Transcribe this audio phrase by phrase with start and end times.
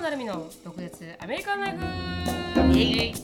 [0.00, 2.78] 野成美の独舌アメリカンライフ。
[2.78, 3.14] イエイ。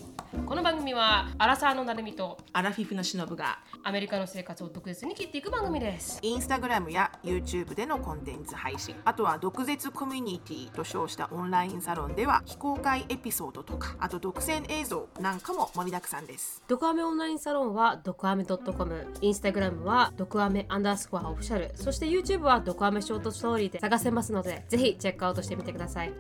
[0.45, 6.19] この番組はアラサーの成美とアラフィフのしのぶがアメリカの生活を独舌に切っていく番組です。
[6.21, 8.95] インスタグラムや YouTube でのコンテンツ配信。
[9.07, 16.63] あとは毒舌コミュニティと称したオンラインサロンでは非公開エピソードとかあと独占映像なんかも盛りだくさんです。
[16.69, 21.73] ドクアメオンラインサロンはドクアメ .com インスタグラムはドクアメアンダースコアオフィシャル。
[21.75, 26.13] そして YouTube はドクアメショートストーリーで探せますのでぜひチェックアウトしてみてください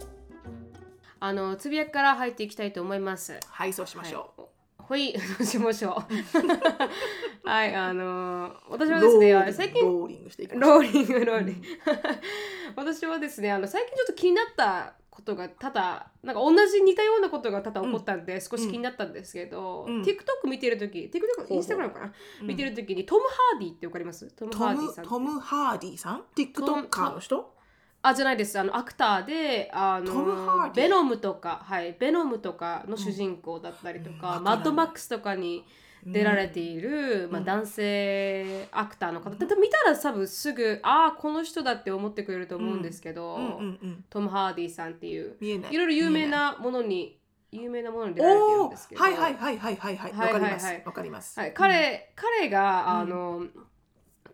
[1.19, 3.39] あのつぶやきから入っていきたいと思います。
[3.49, 4.43] はいそうしましょう、
[4.79, 6.03] ほい、どうしましょ
[7.45, 7.49] う。
[7.49, 11.67] はい、あのー私はですね、最近、ローリングしていきましローリング、ローリング。
[12.77, 20.03] 私はですね、あの最近ちょっと気になったことが多々、なんか同じ似たようなことが多々起こったんで、少し気になったんですけど、うん。
[20.03, 22.13] TikTok 見てるとき、TikTok、インスタグラムかな、
[22.43, 22.47] うん。
[22.49, 24.27] 見てるときに、トム・ハーディってわかります？
[24.33, 25.05] トム・トハーディさん。
[25.05, 27.56] ムトム・ハーディさん？TikToker の人？
[28.09, 28.59] あ、じゃないです。
[28.59, 35.65] あの、アクターで、あの、ベノムとか、はい、ベノムとかの主人公だったりとか、うんマッドマックスとかに、
[36.07, 45.51] 出られている、まあ、うん男性アクターの方、だって見たら多分すぐああこの人だって思ってくれると思うんですけど、うんうんうんトム・ハーディさんっていうい。
[45.51, 47.19] いろいろ有名なものに
[47.51, 49.03] 有名なものに出られてるんですけど。
[49.03, 50.13] はいはいはいはいはいはい。
[50.13, 50.83] わかりますはいはいはい。
[50.87, 51.41] わかります。
[51.41, 53.09] はい彼彼があうん。
[53.09, 53.47] の、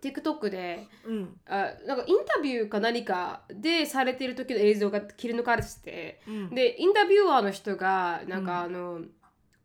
[0.03, 1.41] TikTok でうん。
[1.47, 6.55] あなんかインタビューか何かでされている時の映像が切り抜かれててうん。
[6.55, 9.03] でインタビュアーの人がなんかあの、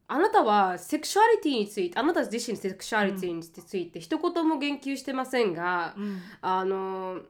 [0.08, 6.22] あなたはセクシュアリティについてあなた自身のセクシュアリティについて一言も言及してませんが、うん。
[6.42, 7.22] あの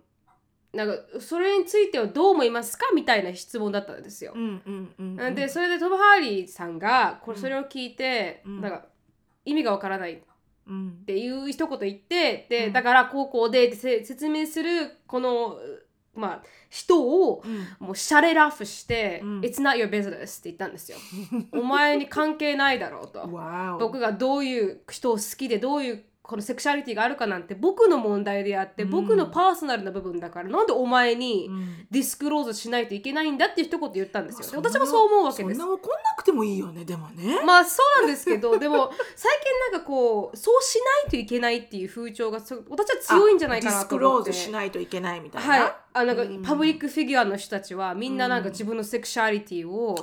[0.73, 4.33] なんかそれについてはどう思いますかみたいな質問だったんですよ。
[5.33, 7.41] でそれでトム・ハーリーさんがこれうん。
[7.41, 8.61] それを聞いて、うん。
[8.61, 8.85] なんか
[9.45, 10.21] 意味がわからない
[10.67, 11.03] っうん。
[11.05, 12.73] ていう一言言ってで、うん。
[12.73, 15.57] だからこうこうで説明するこの
[16.15, 17.87] まあ人をうん。
[17.87, 19.39] もうシャレラフして、うん。
[19.41, 20.97] It's not your business って言ったんですよ。
[21.53, 23.25] お前に関係ないだろうと。
[23.79, 34.61] 僕がどういう人を好きでどういうこのセクシャリティがあるかなんて僕の問題であって、うん僕のパーソナルな部分だからなんでお前にうんディスクローズしないといけないんだって一言言ったんですよ。
[34.61, 35.69] 私もそう思うわけですそん。
[35.69, 43.95] な怒んなくてもいいよねでもねまあそうなんですけどでも最近なんかこうそうしないといけないっていう風潮がそ私は強いんじゃないかなと思って。
[43.95, 46.41] ディスクローズしないといけないみたいなはい、あなんかうん。
[46.41, 48.51] パブリックフィギュアの人たちはみんななんかうん。
[48.51, 49.95] 自分のセクシャリティを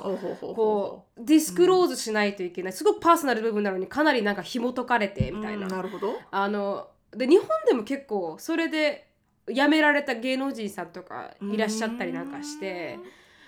[0.55, 2.73] こうディスクローズしないといけない。
[2.73, 5.65] すごくパーソナル部分なのにかなりなんか紐解かれてみたいな。
[5.65, 6.19] うんなるほど。
[6.31, 9.07] あので日本でも結構それで
[9.47, 12.97] 辞められた芸能人さんとかいらっしゃったりなんかして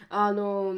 [0.09, 0.75] あの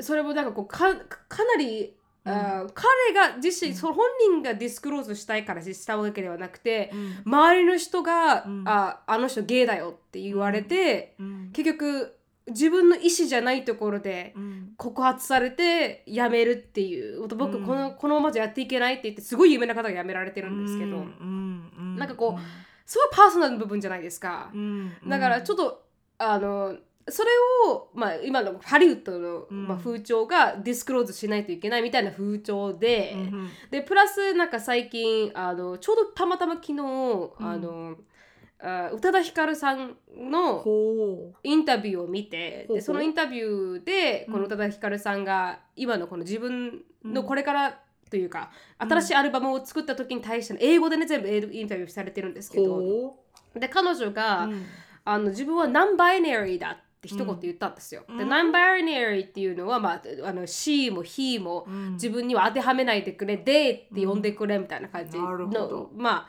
[0.00, 0.94] それもなんかこうか
[1.28, 7.32] かなり、彼が自身、その本人がディスクローズしたいからしたわけではなくてうん。
[7.32, 8.64] 周りの人が、うん。
[8.66, 11.50] ああの人ゲイだよって言われて、うん。
[11.52, 14.72] 結局自分の意思じゃないところでうん。
[14.78, 17.66] 告発されて辞めるっていう僕うん。
[17.66, 21.72] このこのままじゃやっていけないって言ってすごい有名な方が辞められてるんですけど、うん。
[21.78, 21.96] うん。
[21.96, 22.38] なんかこ
[22.86, 24.50] すごいパーソナルな部分じゃないですか。
[24.54, 24.92] う、ん。
[25.06, 25.84] だからちょっと
[26.16, 26.76] あの
[27.08, 27.30] それ
[27.68, 29.68] を、まあ、今のハリウッドの、うん。
[29.68, 36.80] まあ、風潮がディスクローズしないといけないみたいな風潮で、うんでプラスなんか最近あのちょうどたまたま昨日、
[37.38, 37.96] あの
[38.60, 40.64] あ宇多田ヒカルさんの
[41.42, 52.76] インタビューを見てでそのインタビューでこの宇多田ヒカルさんが今のこの自分のこれからというか、新しいアルバムを作った時に対しての英語でね全部インタビューされてるんですけど。
[52.76, 53.16] ほ
[53.56, 54.66] で彼女が、ううん。
[55.04, 58.04] あの自分はナンバイナリーだって一言言ったんですよ。
[58.08, 58.28] でうん。
[58.28, 61.92] ナンバイナリーっていうのは、まあ、あの she も he もうん。
[61.92, 66.28] 自分には当てはめないでくれ、they って呼んでくれみたいな感じのど、ま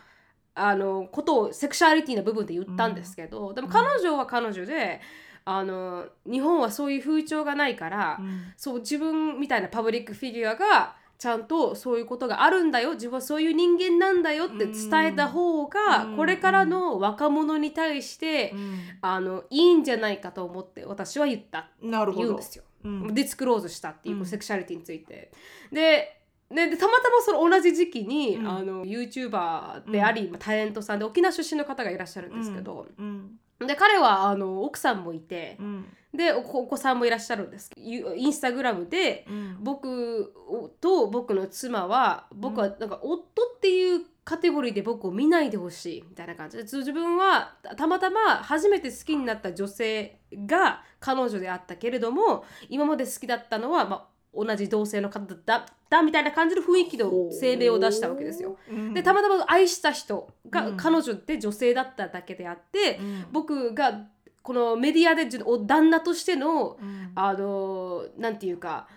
[0.55, 5.01] ああのことをセクシャリティな部分で言ったんですけど、でも彼女は彼女で
[5.43, 8.53] あの日本はそういう風潮がないから、うん。
[8.57, 12.93] そう自分みたいなパブリックフィギュアがちゃんとそういうことがあるんだよ。
[12.93, 16.17] 自分はそういう人間なんだよって伝えた方が、うん。
[16.17, 18.53] これからの若者に対して、
[19.01, 21.69] あのいいんじゃないかと思って私は言った。
[21.81, 22.63] 言うんですよ。
[22.83, 23.13] うん。
[23.13, 24.25] ディスクローズしたっていう、うん。
[24.25, 25.31] セクシャリティについて。
[25.71, 28.47] でででたまたまその同じ時期に、うん。
[28.47, 33.39] あの YouTuber であり、まあタレントさんで沖縄出身の方がいらっしゃるんですけど、うん。
[33.59, 35.85] で彼はあの奥さんもいてう、ん
[36.15, 37.69] でおお子さんもいらっしゃるんです。
[37.75, 39.57] ゆインスタグラムでうん。
[39.61, 40.33] 僕
[40.81, 46.57] と僕の妻は僕はなんか夫っていうカテゴリーで僕を見ないでほしいみたいな感じ。
[46.57, 58.57] で自分はたまたま初めて好きになった女性が彼女であったけれども今まで好きだったのは、まあ、同じ同性の方だったみたいな感じの雰囲気の声明を出したわけですよ。
[58.93, 60.77] でたまたま愛した人がうん。
[60.77, 63.25] 彼女で女性だっただけであって、うん。
[63.31, 64.07] 僕が
[64.45, 65.25] このメディアで
[65.65, 67.11] 旦那としてのうん。
[67.15, 68.87] あのなんていうか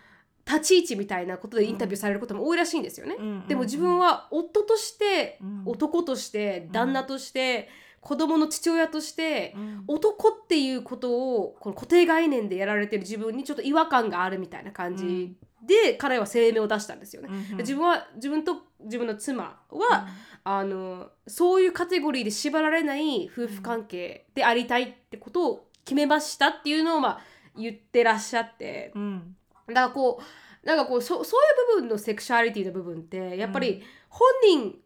[0.47, 3.17] 立ち位置みたいなことでインタビューされることも多いらしいんですよね。
[3.19, 5.63] うんでも自分は夫として、うん。
[5.67, 7.69] 男として旦那として、
[8.01, 9.85] 子供の父親として、うん。
[9.87, 15.37] 男っていうことをこの固定概念でやられてる自分にちょっと違和感があるみたいな感じ
[15.67, 17.29] で、彼は声明を出したんですよね。
[17.53, 20.09] うん自分は自分と自分の妻は、
[20.51, 27.21] あのそういうカテゴリーで縛られない夫婦関係でありたいってことを決めましたっていうのを、まあ、
[27.55, 28.91] 言ってらっしゃって。
[28.95, 29.37] うん。
[29.67, 30.23] だからこ
[30.65, 31.41] うなんかこうそそう
[31.75, 34.79] いう部分のセクシュアリティの部分ってやっぱり本人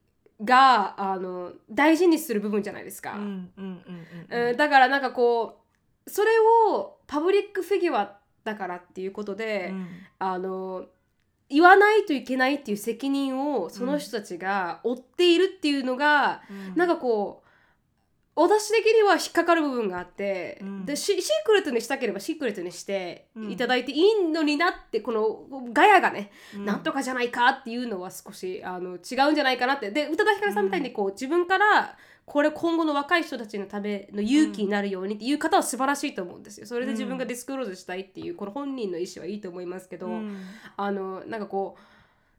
[0.45, 3.17] があの大事にする部分じゃないですか。
[4.57, 5.61] だからなんかこ
[6.05, 6.31] うそれ
[6.71, 9.87] をパブリックフィギュアだからっていうことで、うん。
[10.19, 10.87] あの
[11.53, 16.77] 言わないといけないっていう責任をその人たちが負っているっていうのが、うん。
[16.77, 17.49] なんかこう
[18.35, 20.87] 私的には引っかかる部分があって、うん。
[20.87, 23.51] でシシークレットにしたければシークレットにしてうん。
[23.53, 26.65] いただいていいのになってこのガヤがね、うん。
[26.65, 29.91] なんとかじゃないかっていうのは少しあの違うんじゃないかなって。
[29.91, 36.67] で宇多田ヒカルさんみたいにこう、自分からこれ今後の若い人たちのための勇気になるようにっていう方は素晴らしいと思うんですよ。
[36.67, 40.37] それで自分がディスクローズしたいっていうこの本人の意思はいいと思いますけど、うん。
[40.77, 41.81] あのなんかこう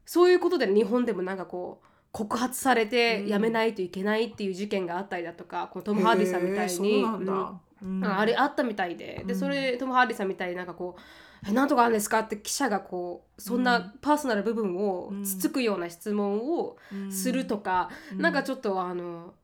[0.06, 7.04] そういうことで日本でもなんかこう告発されてうんやめないといけないっていう事件があったりだとか、このトム・ハーディさんみたいに。
[8.02, 9.22] あれあったみたいで。
[9.26, 9.38] でうん。
[9.38, 11.00] それトム・ハーディさんみたいになんかこう
[11.46, 15.24] 「えなんとかあるんですか?」って記者がこうそんなパーソナル部分をうん。
[15.24, 17.12] つつくような質問をうん。
[17.12, 19.34] するとか、うんなんかちょっとあの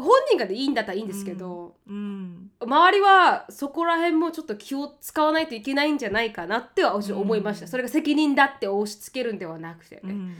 [0.00, 2.50] 本人がでいいんだったらいいんですけど、うん。
[2.60, 7.70] 周りはそこら辺もちょっと気を使わないといけないんじゃないかなっては思いました、うん。
[7.70, 9.96] それが責任だって押し付けるんではなくて。
[9.96, 10.36] ね、うん。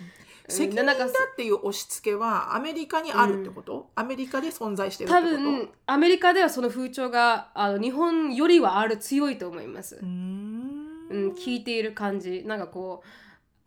[0.49, 0.97] 責任だっ
[1.37, 5.37] ていう押し付けはアメリカにあるってこと、アメリカで存在してるって多こと？
[5.37, 10.89] 分アメリカではその風潮があの日本よりはある強いと思います、うん、
[11.39, 12.43] 聞いている感じ。
[12.45, 13.07] なんかこう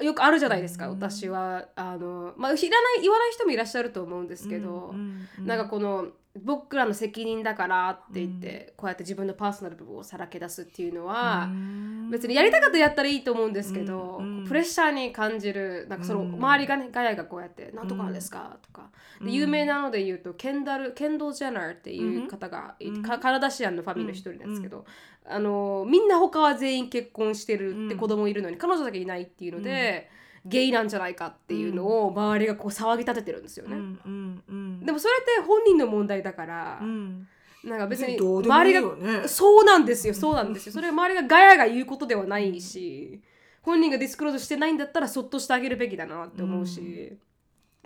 [0.02, 1.00] よくあるじゃないですか、うん。
[1.00, 1.68] 私は。
[1.76, 6.08] あの、まあ、知らない言わない人もいらっしゃると思うんですけど、うんうんなんかこの
[6.42, 12.10] 僕らの責任だからって言って、こうやって自分のパーソナル部分をさらけ出すっていうのは、うん。
[12.10, 14.48] 別にやりたかったらやったらいいと思うんですけど、うんうん。
[14.48, 16.34] プレッシャーに感じるなんかそのうん。
[16.34, 18.90] 周りがねガヤがこうやって「なんとかなんですか?」とか。
[19.22, 22.76] で有名なので言うとケンダルケンドル・ジェナーっていう方が
[23.20, 24.86] カナダシアンのファミリーの一人なんですけど、
[25.26, 30.10] あのみんな他は全員結婚してるって子供いるのに、彼女だけいないっていうので、
[30.46, 33.76] ゲイなんじゃないかっていうのを周りがこう騒ぎ立ててるんですよね。
[33.76, 34.86] うんうんうん。
[34.86, 37.28] でもそれって本人の問題だから、うん。
[37.64, 39.28] なんか別に周りがよね。
[39.28, 40.74] そうなんですよそうなんですよ。
[40.74, 43.22] それは周りがガヤが言うことではないし
[43.62, 47.18] 本人がディスクローズしてないんだったらそっとしてあげるべきだなって思うし、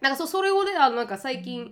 [0.02, 1.72] なんかそそれをねあのなんか最近、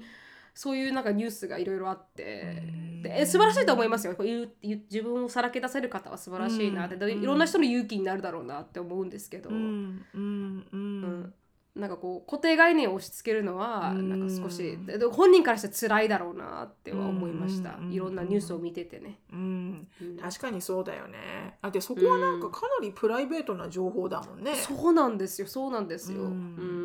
[0.56, 2.63] そういうなんかニュースがいろいろあって、
[3.04, 4.16] でえ素晴らしいと思いますよ。
[4.16, 7.22] こう言う自分をさらけ出せる方は素晴らしいなって、でうん。
[7.22, 11.02] いろんな人の勇気になるだろうなって思うんですけど、うんうんううん。
[11.02, 11.34] ん
[11.75, 14.10] なんかこう固定概念を押し付けるのはうん。
[14.10, 19.19] なんか少しでで本人からして辛いだろうなっては思いました、うんいろんなニュースを見ててね。
[19.34, 19.88] うん。
[20.02, 20.18] うん。
[20.18, 21.57] 確かにそうだよね。
[21.62, 26.22] だってそこはなんかかなりプライベートな情報だもんね、そうなんですよそうなんですよ。
[26.22, 26.84] ううん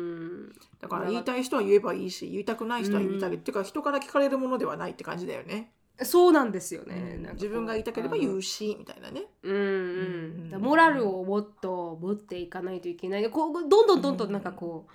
[0.79, 3.35] だから言いたい人は言えばいいし言いたくない人は言いたい、うん。
[3.37, 5.71] っていうか人から聞かれるものではないって感じだよね、
[6.03, 7.19] そうなんですよね。
[7.23, 7.33] うん。
[7.33, 9.25] 自分が言いたければ言うしみたいなね。
[9.43, 10.61] うんうん。
[10.61, 13.29] モラルをもっと持っていかないといけない。
[13.29, 14.91] こうどんどんどんどんなんかこう、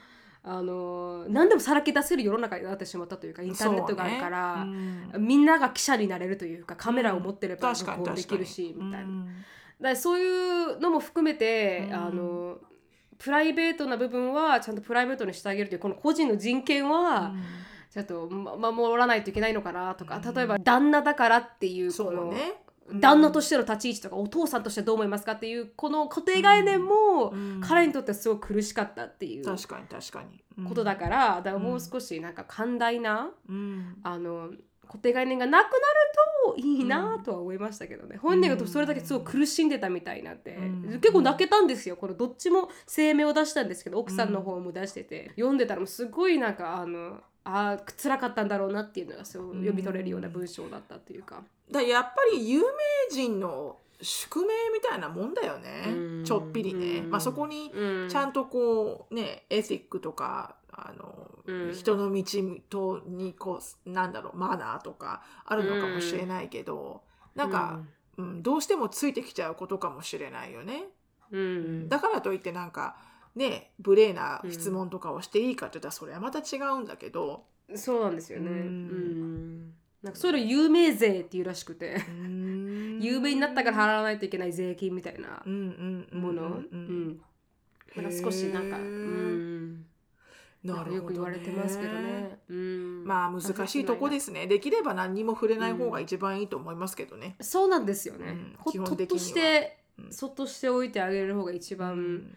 [0.49, 5.27] あのー何でもさらけ出せる世の中になってしまったというかインターネットがあるから、ねうん。
[5.27, 9.07] みんなが記者になれるというかカメラを持ってればできるしみたいな。
[9.07, 9.27] うん。
[9.27, 11.95] だからそういうのも含めて、うん。
[11.95, 12.59] あの
[13.19, 17.35] プライベートな部分はちゃんとプライベートにしてあげるというこの個人の人権は、
[17.91, 20.35] ちょっとま守らないといけないのかなとか、うん。
[20.35, 22.35] 例えば旦那だからっていうそこの、
[22.93, 27.61] 旦那としての立ち位置とかお父さんとしてどう思いますかっていうこの固定概念もうん。
[27.61, 30.69] 彼にとってはすごく苦しかったっていう確かに確かに、うん。
[30.69, 33.97] ことだから、だからもう少しなんか寛大な、うん。
[34.03, 34.51] あの
[34.87, 36.26] 固定概念がなくなると
[36.57, 41.01] いいなとは思いましたけどね、本人がそれだけすごく苦しんでたみたいになって、うん。
[41.01, 41.97] 結構泣けたんですよ。
[41.97, 42.69] このどっちも。
[42.87, 51.43] 声明を出したんですけど奥さんの方も出してて、読んでたらもうすごいなんかあのあー辛かったんだろうなっていうのがそう読み取れるような文章だったっていうか。
[51.71, 52.67] だやっぱり有名
[53.11, 56.25] 人の宿命みたいなもんだよね、うん。
[56.25, 58.09] ちょっぴりね、うんまあ、そこにうん。
[58.09, 61.73] ちゃんとこうねエティックとかあの、うん。
[61.73, 62.25] 人の道
[62.69, 67.03] とにこうなんだろうマナーとかあるのかもしれないけど、
[67.35, 67.81] なんか、
[68.19, 68.43] うん。
[68.43, 70.85] どうしてもついてきちゃうことかもしれないよね。
[71.31, 71.45] うん、う
[71.85, 71.89] ん。
[71.89, 72.97] だからといってなんか
[73.35, 78.51] ね無礼な質問とかをしていいかって言ったらそれはまた違うんだけど、そうなんですよね。
[78.51, 79.69] ううん。
[79.69, 81.97] んなんかそれを有名税っていうらしくて。
[82.09, 83.01] うん。
[83.01, 87.09] 有名になったから払わないといけない税金みたいなうんうんうんもの、ううん。
[87.09, 87.21] ん。
[87.95, 88.85] なんか少しなんか、うん、
[90.67, 90.97] なるほどね。
[90.97, 92.39] よく言われてますけどね。
[92.49, 94.47] うん、まあ難しいとこですね。
[94.47, 98.27] できれば何にも触れない方が一番いいと思いますけどね、そうなんですよね。
[98.27, 98.57] うん。
[98.59, 100.13] ほ基本的にして、うん。
[100.13, 102.37] そっとしておいてあげる方が一う番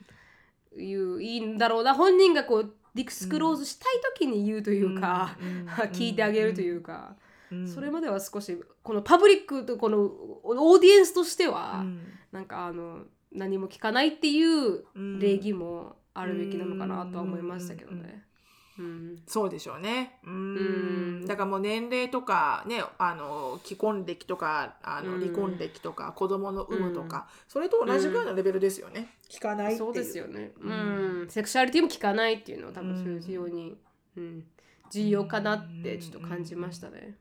[0.78, 1.96] いいんだろうな。
[1.96, 5.68] 本人がこうディクスクローズしたい時に言うというか、うん。
[5.92, 7.16] 聞いてあげるというか、
[7.52, 7.68] うん。
[7.68, 12.02] それまでは少しこのパブリックとこのオーディエンスとしては、うん。
[12.32, 15.20] なんかあの何も聞かないっていううん。
[15.20, 18.24] 礼儀もあるべきなのかなとは思いましたけどね。
[18.80, 20.20] うんそうでしょうね。
[20.24, 21.26] ううんん。
[21.26, 29.10] だからもう年齢とかね、あの既婚歴とか、あのうん離婚歴とか、子供の有無とか、それと同じぐらいのレベルですよね。
[29.30, 29.80] 聞かないっていう。
[29.80, 30.54] そうですよね。
[30.62, 33.78] ううんん、セクシャリティも聞かないっていうのは多分そういう非常に、
[34.16, 34.46] うん、
[34.92, 37.18] 重要かなってちょっと感じましたね。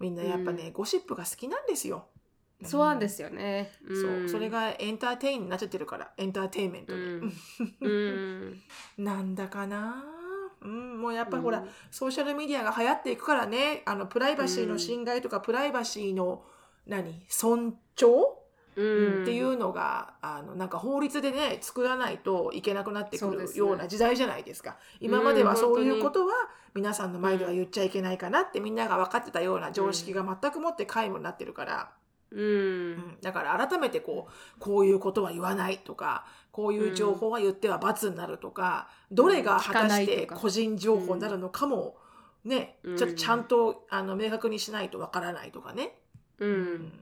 [0.00, 2.08] みんなやっぱね、ゴシップが好きなんですよ。
[2.62, 3.72] そうなんですよね。
[3.90, 7.02] んそう、それがエンターテインになっちゃってるから、エンターテインメントうで。
[7.04, 7.32] ん、
[7.80, 8.62] うん、
[8.98, 10.04] なんだかな。
[10.62, 11.68] うん、もうやっぱりほら、うん。
[11.90, 16.44] ソーシャルメディアが流行っていくからね、あのプライバシーの侵害とか、プライバシーの
[16.86, 17.24] 何？
[17.28, 18.44] 尊重？
[18.76, 18.82] う
[19.20, 24.76] ん、っていうのがあのなんか法律でね作らないといけなくなってくるような時代じゃないですか。
[25.00, 26.32] 今まではうんそういうことは
[26.74, 31.92] 皆さんの前では言っちゃいけないかなってみんなが分かってたような常識が全くもって皆無になってるから、
[32.34, 32.48] うん、う
[32.96, 33.18] ん。
[33.22, 41.96] だから改めてこうこういうことは言わないとかこういう情報は言っては罰になるとか、どれが果たして個人情報になるのかも
[42.44, 42.96] ね、うん。
[42.96, 45.96] ちょっとちゃんとあの明確にしないとわからないとかね。
[46.38, 46.74] う、うん。
[46.74, 46.92] ん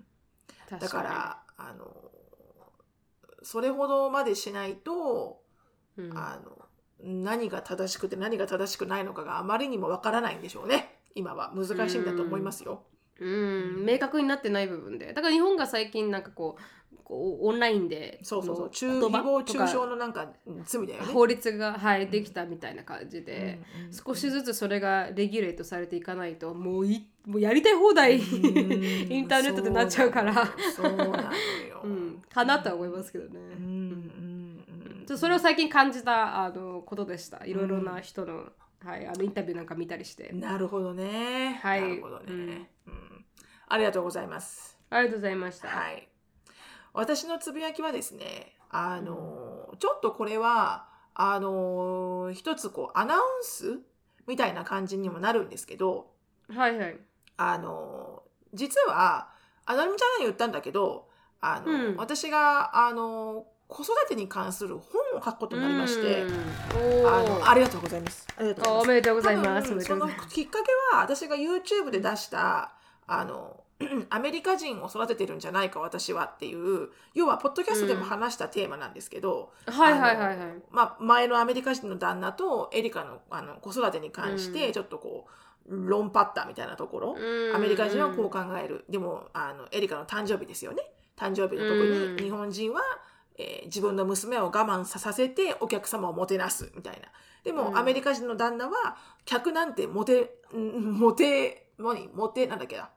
[0.79, 1.87] だからあの
[3.43, 5.43] それほどまでしないと、
[5.97, 6.17] うん。
[6.17, 6.59] あの
[7.05, 11.01] 何が正しくて何が正しくないのかがあまりにもわからないんでしょうね。
[11.15, 11.53] 今は。
[11.55, 12.85] 難しいんだと思いますよ。
[13.21, 15.13] うん、明確になってない部分で。
[15.13, 16.63] だから日本が最近なんかこう
[17.13, 18.65] こうオンラインでそうそうそう。
[18.67, 21.13] の中誹謗中傷のなんかうん罪だよね。
[21.13, 28.23] 法律が、はい、できたみたいな感じで、うんうん少しずつそれがレギュレートされていかないともういもうやりたい放題、うん。
[29.13, 30.33] インターネットでなっちゃうから。
[30.75, 31.17] そうなの
[31.69, 31.83] よ。
[31.85, 33.41] うん、かなとは思いますけどね。
[33.59, 37.45] うんうんそれを最近感じたあのことでした。
[37.45, 38.51] いろいろな人の,、
[38.83, 40.31] はい、あのインタビューなんか見たりして。
[40.33, 41.61] なるほどね。
[41.63, 41.83] はい。
[41.83, 42.67] なるほどね、うん
[43.73, 44.77] ありがとうございます。
[44.91, 45.69] ありがとうございました。
[45.69, 46.07] はい。
[46.93, 53.81] 私のつぶやきはですね、あの、ちょっとこれは、あの、一つこう、アナウンス
[54.27, 56.11] みたいな感じにもなるんですけど、
[56.55, 56.99] はいはい。
[57.39, 59.31] あの、実は、
[59.65, 61.09] アナルミちゃんが言ったんだけど、
[61.41, 66.25] あの、うん私が、あの、子育てに関する本を書くことになりまして、
[67.07, 68.27] あの、ーありがとうございます。
[68.37, 68.85] ありがとうございます。
[68.85, 69.81] おめでとうございます。
[69.81, 70.09] その。
[70.29, 72.75] きっかけは私が YouTube で出した
[73.07, 73.63] あの
[74.11, 80.37] アメリカ人を育ててるんじゃないか私はっていう要はポッドキャストでも話したテーマなんですけど、はいはいはいはい。
[80.37, 84.53] あのまあ、前のアメリカ人の旦那とエリカのあの子育てに関しうん。
[84.55, 85.27] てちょっとこ
[85.67, 87.57] う論破ったみたいなところ、うん。
[87.57, 88.85] アメリカ人はこう考える。
[88.89, 90.83] でもあのエリカの誕生日ですよね。
[91.17, 92.17] 誕生日の時うん。
[92.17, 92.81] に日本人は、
[93.37, 97.09] えー自分の娘を我慢させてお客様をもてなすみたいな。
[97.43, 97.79] でも、うん。
[97.79, 102.09] アメリカ人の旦那は客なんてもてんもて何？
[102.09, 102.91] もてなんだっけな？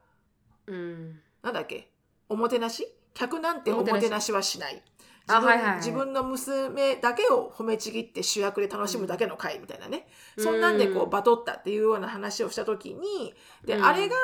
[0.66, 1.20] うん。
[1.42, 1.90] なんだっけ？
[2.28, 2.86] おもてなし？
[3.14, 4.82] 客なんておおもてなしはしない。
[5.28, 5.76] 自分あはいはいはい。
[5.78, 10.06] 自分の娘だけを褒めちぎって主役で楽しむだけの会みたいなね、
[10.38, 11.10] そんなんでこううん。
[11.10, 13.84] バトったっていうような話をした時にで、うん。
[13.84, 14.16] あれが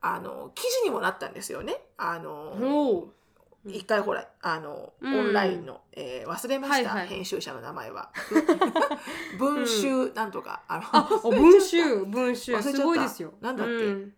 [0.00, 1.76] あの記事にもなったんですよね。
[1.96, 3.08] あの
[3.66, 5.14] 一回ほらあの、うん。
[5.14, 8.10] オンラインの、えー忘れました、編集者の名前は。
[9.38, 12.78] 文集なんとか、あのあ、お文集、文集、忘れちゃった。
[12.78, 13.34] すごいですよ。
[13.40, 13.72] なんだっけ？
[13.72, 14.14] うん。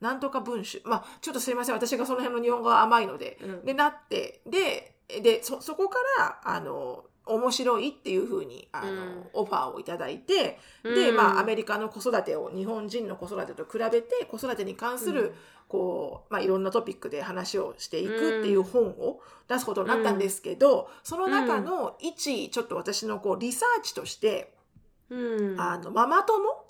[0.00, 0.82] なんとか文集。
[0.84, 1.74] まあちょっとすいません。
[1.76, 3.38] 私がその辺の日本語が甘いので。
[3.40, 3.64] うん。
[3.64, 9.24] でなってででそそこからあの面白いっていうふうにあの、うん。
[9.32, 11.16] オファーをいただいてで、うん。
[11.16, 15.32] まあ、アメリカの子育てを日本人の子育てと比べて子育てに関する、うん。
[15.68, 24.52] こうまあ、いろんなトピックで話をしていくっていう本を出すことになったんですけど、その中の一ちょっと私のこうリサーチとして、
[25.08, 26.64] うん、あのママ友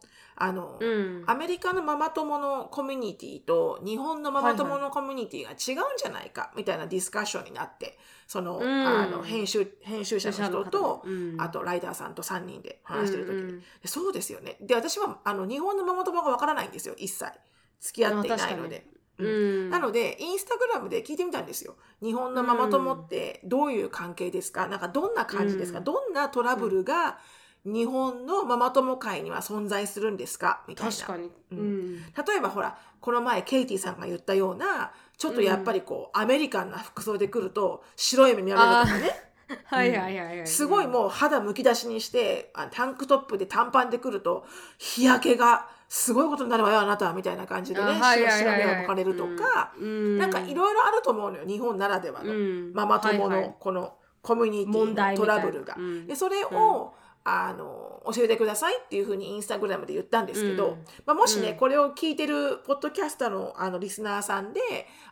[0.45, 7.97] あの、うん、アメリカのママ友のコミュニティと日本のママ友のコミュニティが違うんじゃないかみたいなディスカッションになって
[8.27, 8.67] その,、うん。
[8.67, 11.41] あの編集編集者の人と、うん。
[11.41, 13.61] あとライダーさんと3人で話してる時に、うん。
[13.61, 14.57] でそうですよね。
[14.61, 16.97] で私はあの日本のママ友がわからないんですよ。
[16.99, 17.31] 一切
[17.79, 18.85] 付き合っていないので。
[19.19, 19.67] ううん。
[19.69, 21.77] ん、なのでインスタグラムで聞いてみたんですよ。
[22.03, 24.67] 日本のママ友ってどういう関係ですか？
[24.67, 25.85] なんかどんな感じですか、うん。
[25.85, 27.21] どんなトラブルが
[27.65, 30.63] 日本のママ友会には存在するんですか？
[30.67, 30.93] みたいな。
[30.93, 31.25] 確かに。
[31.27, 31.59] ううん。
[31.95, 31.97] ん。
[31.97, 32.03] 例
[32.37, 39.33] えばほらこの前ケイティさんが言ったようなちょっとやっぱりこう、アメリカンな服装で来ると白い目見られるとかね。
[39.67, 40.47] はいはいはいはい。
[40.47, 44.47] すごいもう肌むき出しにしてあタンクトップで短パンで来ると
[44.79, 52.73] 日焼けがすごいことになるわよあなたはみたいな感じでね白目を向かれるとか、うん、なんかいろいろあると思うのよ日本ならではの、うん。
[52.73, 55.75] ママ友のこのコミュニティ問のトラブルが。
[55.77, 56.07] うん。
[56.07, 60.85] でそれを、あの教えてくださいっていうふうにインスタグラムで言ったんですけど、うん。
[61.07, 61.57] まあ、もしね、うん。
[61.57, 64.61] これを聞いてるポッドキャスターのあのリスナーさんで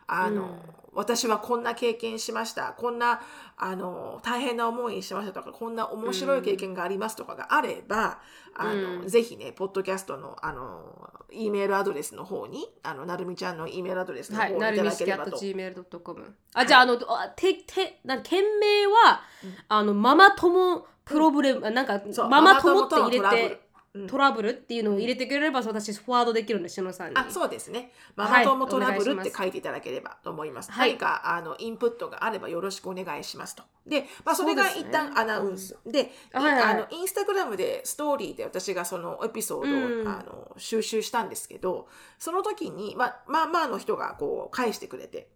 [0.07, 0.59] あの、うん。
[0.93, 3.21] 私はこんな経験しましたこんな
[3.55, 8.19] あの大変な思いしましたとかこんな面白い経験がありますとかがあれば、
[8.55, 9.07] あのうん。
[9.07, 15.37] ぜひねポッドキャストのあの E メールアドレスの方にあのなるみちゃんの E メールアドレスの方はい、にいただければと。
[15.37, 16.35] gmail.com。
[16.53, 19.21] あ、じゃあ、あの、あて、て、な件名は、
[19.69, 23.61] あの、ママ友プロブレム、なんか、そうママ友って入れママ友とのトラブルて、
[23.93, 27.17] うんトラブルっていうのを入れてくれれば、私、フォワードできるんで、しのさんに。
[27.17, 27.91] あそうですね。
[28.15, 30.71] マはいマ友トラブルって書いていただければと思います。
[30.71, 33.63] はい何かあのインプットがあればよろしくお願いしますと。
[33.85, 35.77] で、まあ、それがそうですね一旦アナウンス。
[35.85, 45.29] で、あはいはいあのインスタグラムでストーリーで私がそのエピソードを、うんあの収集したんですけど、その時に、まあ、まあまあの人がこう返してくれて、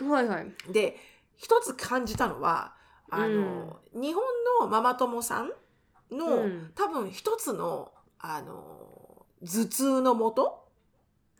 [0.00, 0.52] はいはい。
[0.70, 0.96] で、
[1.36, 2.74] 一つ感じたのは、
[3.10, 4.22] あの、日本
[4.64, 5.50] のママ友さん
[6.10, 6.72] の、うん。
[6.74, 10.64] 多分一つの、あの、頭痛のもと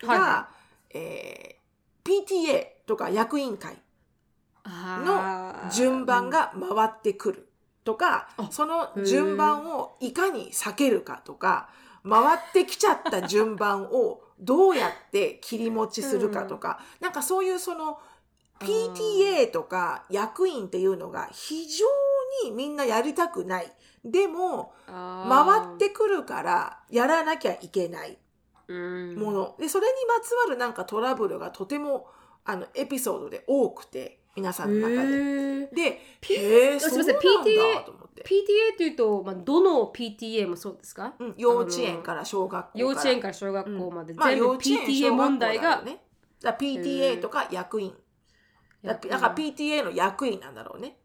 [0.02, 0.18] が、はい。
[0.18, 0.48] は
[0.94, 1.62] えー
[2.04, 3.76] PTA とか役員会
[4.64, 5.70] あー。
[5.70, 7.48] 順番、が回ってくる
[7.84, 11.68] とか、あその順番をいかに避けるかとか
[12.08, 17.98] 回ってきちゃった順番をどうやって切り持ちするかとか、なんかそういうその
[18.60, 21.86] PTA とか役員っていうのが非常
[22.44, 23.72] にみんなやりたくない。
[24.04, 28.18] でも回ってくるからやらなきゃいけない
[28.68, 32.06] うんもの、でそれにまつわるなんかトラブルがとても
[32.44, 35.12] あのエピソードで多くて皆さんの中で。
[35.12, 38.22] へーで、P- へえ、すいません PTA と思って。
[38.24, 41.14] PTA というと、まあ、どの PTA もそうですか？
[41.18, 42.80] うん、幼稚園から小学校から。
[42.80, 46.02] 幼稚園から小学校まで、まあ全部 PTA 問題がね。
[46.40, 47.94] だ PTA とか役員。
[48.82, 50.98] だだから PTA の役員なんだろうね。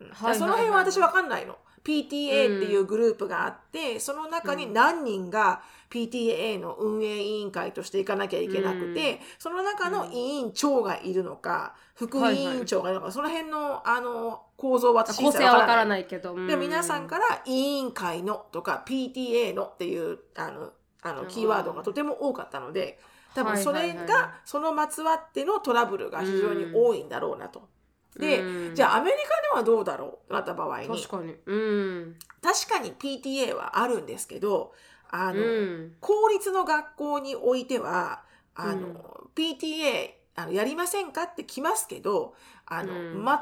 [0.00, 0.10] うん。
[0.10, 1.56] だからその辺は私わかんないの。
[1.84, 9.18] PTA っていうグループがあって、その中に何人が PTA の運営委員会としていかなきゃいけなくて、うん。
[9.38, 15.86] その中の委員長がいるのか、副委員長がいるのか、その辺のあの構造は私構成はわからい。
[15.86, 22.98] ないけど、で皆さんから委員会のとか PTA のっていうあのあのキーワードがとても多かったので
[23.34, 23.96] 多分それはいはい。
[23.98, 27.68] はいがそのまつわってのトラブルが非常に多いんだろうなと。
[28.16, 28.74] で、うん。
[28.74, 30.28] じゃあアメリカではどうだろう？
[30.28, 30.88] となった場合に。
[30.88, 31.36] 確かに。
[31.46, 32.16] うん。
[32.42, 34.72] 確かに PTA はあるんですけど
[35.10, 35.96] あの、うん。
[36.00, 38.22] 公立の学校においては
[38.54, 38.96] あの、うん。
[39.34, 42.34] PTA あのやりませんかって来ますけど
[42.66, 43.12] あの、うん。
[43.12, 43.34] 全くも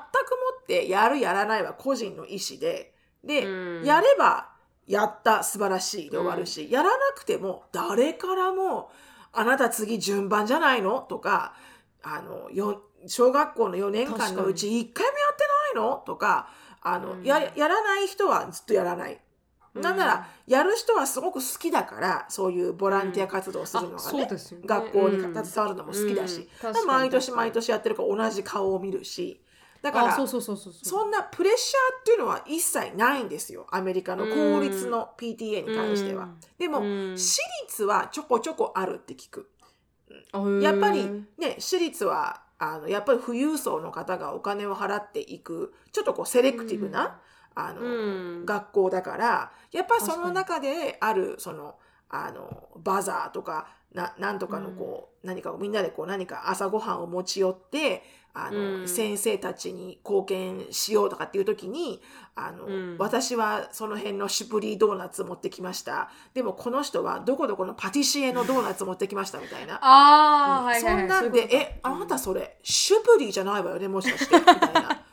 [0.62, 2.94] ってやるやらないは個人の意思で。
[3.24, 3.84] で、うん。
[3.84, 4.50] やれば
[4.86, 8.90] やった素晴らしいで終わるし、やらなくても誰からも
[9.32, 11.00] あなた次順番じゃないの？
[11.00, 11.54] とか
[12.16, 15.44] あのよ小学校の4年間のうち1回もやって
[15.74, 16.02] ないの？
[16.06, 16.48] とか
[16.80, 17.24] あの、うん。
[17.24, 19.20] ややらない人はずっとやらない。
[19.74, 24.66] なんなら、やる人はすごく好きだからそういうボランティア活動をするのがね、ですよね。
[24.66, 26.48] 学校にうん携わるのも好きだし、
[26.86, 29.44] 毎年毎年やってるから同じ顔を見るし。
[29.80, 30.84] だからあそうそうそうそうそう。
[30.84, 33.66] そんなプレッシャーっていうのは一切ないんですよ。
[33.70, 36.30] アメリカの公立の PTA に関しては。
[36.58, 37.16] でも、うん。
[37.16, 39.50] 私立はちょこちょこあるって聞く。
[40.62, 41.04] やっぱり
[41.38, 47.20] ね私立はあのやっぱり富裕層の方がお金を払っていくちょっとこうセレクティブな、
[47.54, 51.76] あのうん学校だからやっぱりその中であるその
[52.10, 58.02] あのバザーとかななんとかのこう、何かみんなでこう何か朝ごはんを持ち寄って
[58.34, 58.88] あの、うん。
[58.88, 62.00] 先生たちに貢献しようとかっていう時に
[62.34, 62.96] あの、うん。
[62.98, 66.10] 私はその辺のシュプリードーナツ持ってきました。
[66.34, 69.78] でもこの人はどこどこのパティシエのドーナツ持ってきましたみたいな。
[69.82, 71.00] ああ、はいはいはい。
[71.00, 74.38] そんなんで、そういうえ、あなたそれ、シュプリーじゃないわよね、もしかして。
[74.38, 75.04] みたいな。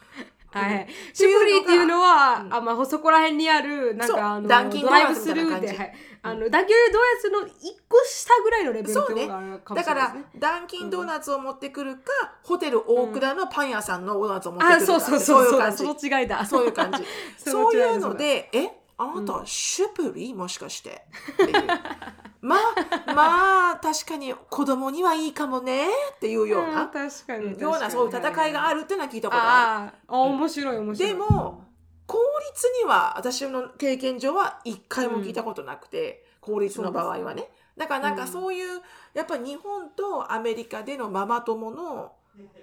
[0.60, 2.54] はい、てシュプリっていうのは、うん。
[2.54, 12.02] あまあ、そこら辺にあるなんかあのダンキンドライブスルーで、あのダンキンドーナツの一個下ぐらいのレベルそうねがあるかもだからしれないですね。、ダンキンドーナツを持ってくるか、
[12.44, 14.86] ホテル大倉のパン屋さんのドーナツを持ってくあ、るか。
[14.86, 16.46] そうそうそうその違いだ。
[16.46, 17.04] そういう感じ。
[17.38, 20.36] そそういうので、え、あなた、シュプリー？
[20.36, 21.06] もしかして。
[21.34, 21.52] っていう
[22.46, 29.98] まあ、まあ、確かに子供にはいいかもねっていうよううんな、確かにようなそういう戦いがあるるっていうのは聞いたことある。
[30.08, 31.10] あ面白い面白い。
[31.10, 31.66] でも
[32.06, 32.20] 公
[32.52, 37.50] 立には私の経験上は一回も聞いたことなくて、公立の場合はね。
[37.78, 38.82] だからなんかそういう、
[39.16, 42.14] やっぱ日本とアメリカでのママ友の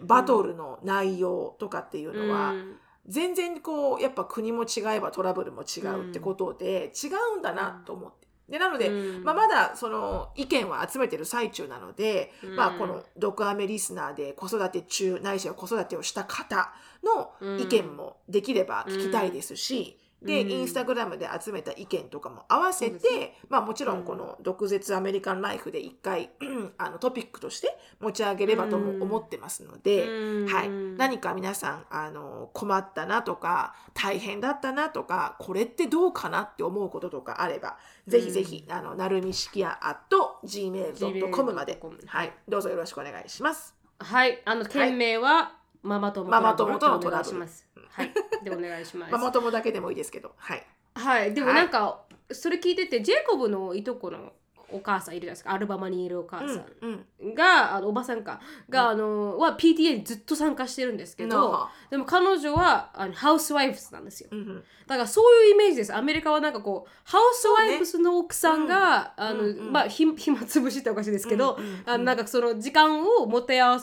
[0.01, 2.77] バトルの内容とかっていうのは、うん。
[3.09, 8.22] 全然こうやっぱ国も違えばトラブルも違うってことで、違うんだなと思って。
[8.53, 9.25] でなので、うん。
[9.25, 12.55] まあ、まだその意見は集めてる最中なので、うん。
[12.55, 16.71] まあ、この「毒アメリスナー」で子育て中ないしは子育てをした方
[17.03, 20.51] の意見もできれば聞きたいですし、で、うん。
[20.51, 26.31] インスタグラムで集めた意見とかも合わせて、まあもちろんこの毒舌アメリカンライフで一回、
[26.79, 30.47] あのトピックとして持ち上げればとも思ってますので、うん。
[30.47, 39.99] はい、何か皆さんあの困ったなとか大変だったなとかこれってどうかなって思うこととかあれば、ぜひぜひあのなるみしきや at
[40.45, 43.75] gmail.com まで、はい、どうぞよろしくお願いします。
[43.99, 47.67] はい、あの件名は、ママ友ママ友とのトラブルお願いします。
[47.91, 48.13] はい、
[48.45, 49.13] でお願いします。
[49.13, 50.67] ママ友だけでもいいですけど、はい。
[50.95, 54.33] はい、でもなんか、それ聞いててジェイコブのいとこの
[54.73, 55.53] お母さんいるじゃないですか。
[55.53, 56.65] アルバマにいるお母さん。
[56.81, 57.35] うんうん。
[57.35, 58.41] が、あのおばさんか。
[58.71, 64.31] が、あのは PTA にずっと参加してるんですけど、なでも彼女はあのハウスワイフスなんですよ。
[64.33, 64.65] うんうん。
[64.87, 65.95] だからそういうイメージです。
[65.95, 73.79] アメリカはなんかこうハウスワイフスの奥さんが、あのうんうんまあひ 暇つぶしっておかしいですけど、うんうんうんあのなんかその時間をもてあ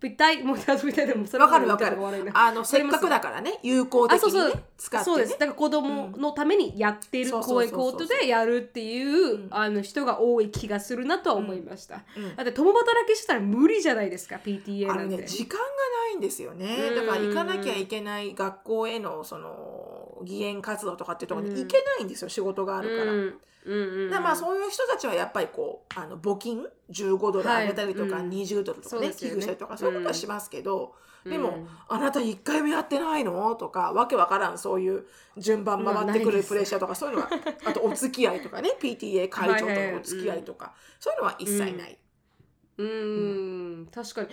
[0.00, 1.98] そびたいもてあそびたいでもそれわかるわかる。
[2.32, 4.62] あのせっかくだからね有効的に、ね、あそうそう。
[4.76, 5.32] 使って、ね、そうです。
[5.32, 9.48] だから子供のためにやってるうん公演コートでやるっていう、うん。
[9.50, 12.36] あの人が多い気がするなとは思いました、うん。
[12.36, 16.76] だって共働きしたら無理じゃないですか PTA なんて、ね時間がないんですよね。
[16.90, 23.12] うんだから行かなきゃいけない学校へのその義援活動とかっていうところに行けないんですよ、仕事があるから。
[23.68, 28.30] うんうんまあそういう人たちはやっぱりこうあの募金？15ドルあげたりとか、はいうん。
[28.30, 29.14] 20ドルとかねね。
[29.14, 31.30] 寄付したりとかそういうことはしますけど、うん。
[31.30, 33.54] でも、うんあなた1回目やってないの？
[33.56, 35.04] とかわけわからんそういう
[35.36, 37.30] 順番回ってくるプレッシャーとかそういうのは
[37.66, 41.98] あとお付き合いとかね PTA 会長とのお付き合いとか、そういうのは一切ない。
[42.78, 43.86] うーん。
[43.86, 44.28] 確かに。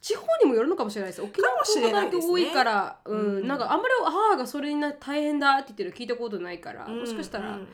[0.00, 1.22] 地方にもよるのかもしれないです。
[1.22, 2.32] 沖縄かもしれないですね。
[2.32, 3.18] 多いから、うん。
[3.18, 3.48] うん。
[3.48, 7.68] なんかあんまり母がそれにな大変だって言ってるの聞いたことないから、もしかしたら、うん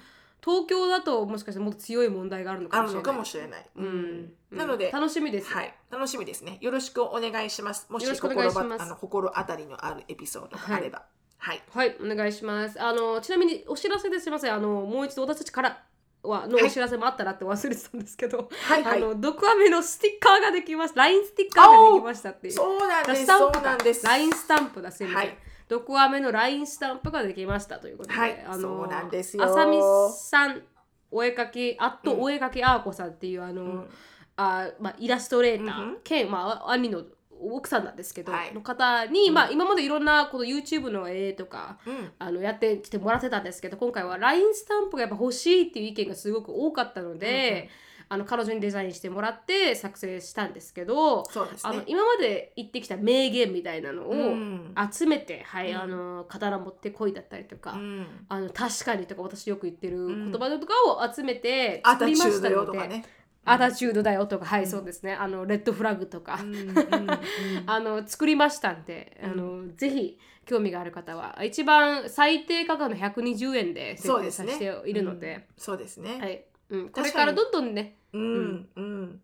[0.45, 3.67] 東京だともしかしたらもっと強い問題があるのかもしれないのかもしれない。
[3.77, 6.59] うんなので、楽しみです、はい、楽しみですね。
[6.61, 7.87] よろしくお願いします。
[7.91, 11.03] もし心しあの心当たりのあるエピソードがあれば。
[11.39, 11.63] はい。
[11.73, 12.81] はい、お願いします。
[12.81, 14.55] あのちなみにお知らせですいません。
[14.55, 15.83] あのもう一度私たちから
[16.23, 21.01] はのはいお知らせもあったらって忘れてたんですけど、はいはいあの毒アメのステッカーができました。
[21.01, 22.53] ラインステッカーができましたっていう。
[22.53, 23.27] そうなんです。
[23.27, 24.05] そうなんです。
[24.05, 25.29] ラインスタンプだすいません。
[25.29, 29.45] はい毒アメのラインスタンプができましたということで、はいあのそうなんですよ。
[29.45, 29.79] あさみ
[30.13, 30.63] さん
[31.11, 33.89] お絵かきあっとうんお絵かきあーこさんっていうあの、うん。
[34.37, 36.01] あまあ、イラストレーター、うんうん。
[36.03, 37.05] 兼、まあ、兄の
[37.41, 38.53] 奥さんなんですけど、はい。
[38.53, 39.35] の方に、うん。
[39.35, 42.13] まあ、今までいろんなこの YouTube の絵とかうん。
[42.19, 47.71] あのやってきてもらってたんですけど今回は LINE スタンプがやっぱ欲しいっていう意見がすごく多かったので、
[48.15, 51.25] あの彼女にデザインしてもらって作成したんですけど、ね。
[51.65, 54.75] あの今まで言ってきた名言みたいなのをうん。
[54.93, 55.77] 集めて、はい、うん。
[55.81, 58.07] あの刀持ってこいだったりとか、うん。
[58.29, 62.87] あの確かにとか私よく言ってる言葉とかを集めてア作りましたので、よとか。
[62.87, 63.05] ね。
[63.47, 65.13] アタチュードだよとか、はい、うんそうですね。
[65.13, 66.77] あのレッドフラッグとか、うんうんうん
[67.67, 75.35] あの作りましたんで、あのぜひ興味がある方は一番最低価格の120円で設そうですね定させているので。
[75.35, 75.43] うん。
[75.57, 76.21] そうですね。
[76.21, 77.99] はいうん、これからどんどんね。
[78.13, 79.21] うんうん。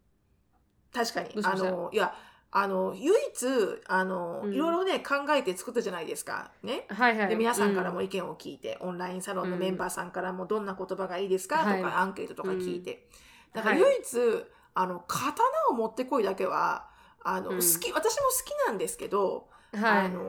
[0.92, 1.30] 確かに。
[1.42, 2.14] あのいや
[2.52, 3.46] あの唯一
[3.86, 4.54] あの、うん。
[4.54, 6.50] いろいろね考えて作ったじゃないですか。
[6.62, 6.86] ね。
[6.88, 7.28] はいはい。
[7.28, 9.60] で皆さんからもう意見を聞いて、オンラインサロンのうん。
[9.60, 11.82] メンバーさんからもどんな言葉がいいですかとか、はい。
[11.84, 13.06] アンケートとか聞いて、
[13.54, 13.92] だからはい。
[13.92, 16.88] 唯一、あの刀を持ってこいだけは
[17.22, 17.56] あの、うん。
[17.56, 20.06] 好き私も好きなんですけど、はい。
[20.06, 20.22] あの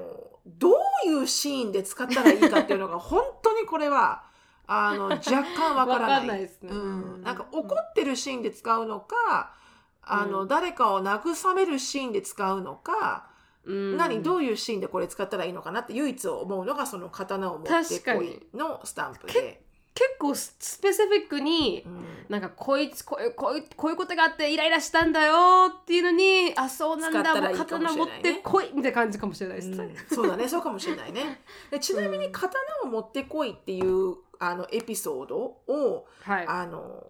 [0.45, 0.73] どう
[1.07, 4.23] いうシーンで使ったらいいかっていうのが本当にこれは
[4.67, 6.10] あの若干わからない。
[6.12, 6.69] わかんないですね。
[6.71, 9.54] うん、なんか怒ってるシーンで使うのか、
[10.02, 10.47] あのうん。
[10.47, 13.28] 誰かを慰めるシーンで使うのか、
[13.65, 13.97] うん。
[13.97, 19.61] 何どういうシーンでこれ使ったらいいのかなって唯一思うのがその刀を持ってこいのスタンプで。
[19.93, 22.06] 結構ススペシフィックにうん。
[22.30, 27.54] なんかこいつこういうこういうこういうことがあってイライラしたんだよっていうのにあそうなんだいいね。
[27.54, 29.95] 刀持ってこいみたいな感じかもしれないです、うん。
[30.10, 31.41] そうだねそうかもしれないね。
[31.71, 36.45] でちなみに刀を持ってこいっていうあのエピソードをはい。
[36.47, 37.06] あの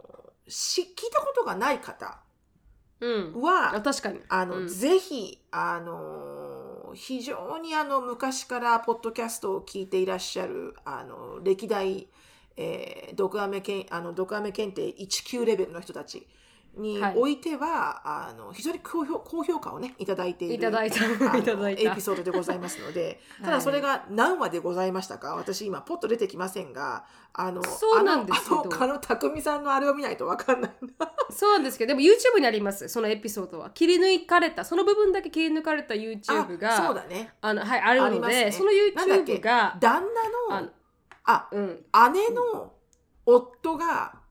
[0.48, 2.20] し聞いたことがない方
[3.00, 3.42] うん。
[3.42, 4.22] はあ確かに。
[4.28, 4.68] あの、うん。
[4.68, 12.08] ぜひあの非常にあの昔からポッドキャストを聞いていらっしゃるあの歴代、
[12.58, 16.28] えー、毒アメけんあの毒アメ検定1級レベルの人たち
[16.76, 17.14] にはい。
[17.18, 21.06] おいては、あの非常に高評高評価をねいただいているいただいた
[21.38, 21.92] いただいた。
[21.92, 23.46] エピソードでございますので、 はい。
[23.46, 28.70] ただそれが何話でございましたか私今ポッと出てきませんがあのそうなんですけど。
[28.80, 30.72] あの匠さんのあれを見ないとわかんない
[31.30, 33.70] そうなんですけどでも YouTube にありますそのエピソードは。
[33.72, 37.34] 切り抜かれたその部分だけ切り抜かれた YouTube があそうだね。
[37.42, 38.52] あのはいあるので、ね。
[38.52, 40.04] その YouTube が旦
[40.50, 40.70] 那あの
[41.26, 41.86] あうん。
[42.14, 42.74] 姉の
[43.26, 44.22] 夫が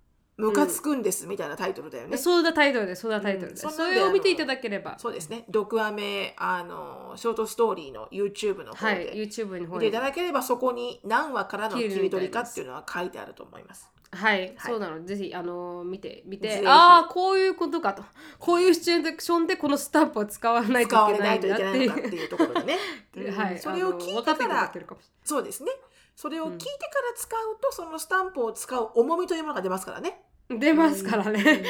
[0.40, 3.72] ムカつくんですみたいなタイトルだよね、そうだタイトルですそうだタイトルです、うん。
[3.72, 4.98] それを見ていただければ。
[4.98, 5.44] そうですね。
[5.48, 13.90] 毒アメあのショートストーリーの YouTube の方はいで YouTube の方に見ていただければそこに何話からの切切り取りかっていうのは書いてあると思います。
[14.12, 15.04] はい、そうなの。
[15.04, 16.62] でぜひあのー見て見て。
[16.66, 18.02] ああこういうことかと。
[18.38, 22.16] こういうシチュエーションでこのスタンプを使わないといけないんだっていう。
[22.16, 22.78] いうところでね。
[23.14, 23.32] うん。
[23.32, 24.72] はい、それを聞いたから
[25.22, 25.70] そうですね。
[26.20, 26.76] それを聞いてから
[27.16, 30.20] 使うと、そのスタンプを使う重みというものが出ますからね。
[30.50, 31.64] 出ますからね、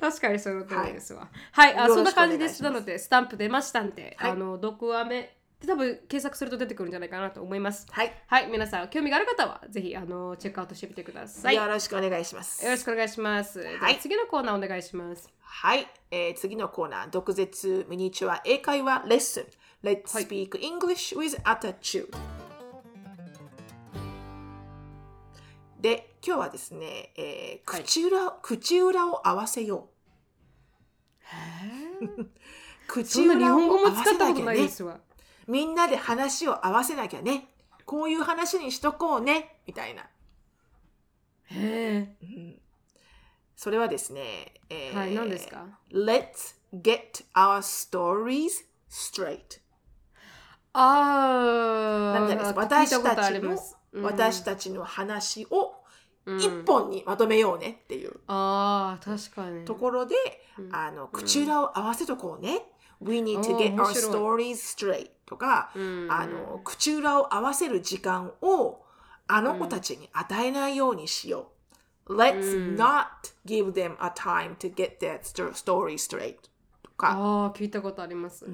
[0.00, 1.28] 確かにその通りですわ。
[1.52, 2.56] はい、あよろしくそんな感じです。
[2.56, 4.30] すなのでスタンプ出ましたんで、はい。
[4.32, 7.86] あの毒アメ多分検索すると出てくるんじゃないかなと思います。
[7.92, 8.48] はい、はい。
[8.48, 11.54] 皆さん興味がある方はぜひあのチェックアウトしてみてください。
[11.54, 12.66] よよろしくお願いします。
[12.66, 15.30] ろしくお願いします、では次のコーナーお願いします。
[15.42, 19.44] はい、えー次のコーナー、毒舌ミニチュア英会話レッスン。
[19.84, 20.26] Let's はい。
[20.26, 22.08] speak English with attitude。
[25.84, 29.90] で、今日はですね、えーはい口裏、口裏を合わせよ
[32.00, 32.24] う。
[32.88, 34.44] 口そんな日本語も合わせ使ったことなきゃね。
[34.46, 34.98] ないですわ
[35.46, 37.50] みんなで話を合わせなきゃね。
[37.84, 39.60] こういう話にしとこうね。
[39.66, 40.08] みたいな。
[41.50, 42.62] へうん
[43.54, 49.60] それはですね、ええはい何ですか？Let's get our stories straight.
[50.72, 55.74] あなんじゃないで私たちのります、うん私たちの話を
[56.26, 56.38] うん。
[56.38, 58.12] 一本にまとめようねっていう。
[58.28, 59.64] あー確かに。
[59.64, 60.14] ところで、
[60.58, 60.74] うん。
[60.74, 62.62] あの口裏を合わせとこうね。
[63.00, 66.08] We need to get 面 our 白 stories straight とか、うん。
[66.10, 68.84] あの口裏を合わせる時間を
[69.26, 71.50] あの子たちに与えないようにしよ
[72.06, 72.16] う。
[72.16, 72.76] Let's うん。
[72.76, 73.06] not
[73.44, 76.36] give them a time to get their sto- story straight
[76.82, 77.10] とか。
[77.10, 78.46] ああ聞いたことあります、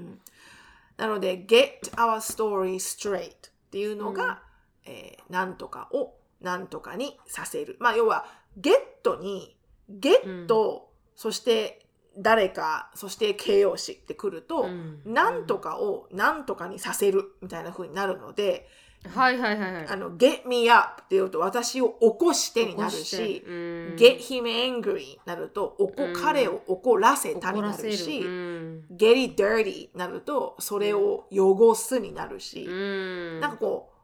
[0.97, 3.33] なので、get our story straight っ
[3.71, 4.43] ていうのが、
[4.87, 7.77] えーなんとかをなんとかにさせる。
[7.81, 9.57] まあ、要は、ゲットに、
[9.89, 15.01] ゲット、そして誰か、そして形容詞ってくると、うん。
[15.05, 18.69] なんとかをなんとかにさせるみたいな風になるので、
[19.15, 19.87] はいはいはいはい。
[19.89, 23.97] あの、get me up っていうと私を起こしてになるしうん。
[23.97, 26.13] get him angry になると、おこうん。
[26.15, 28.85] 彼を怒らせたになるし、うん。
[28.95, 33.41] get it dirty になると、それを汚すになるし、うん。
[33.41, 34.00] なんかこう、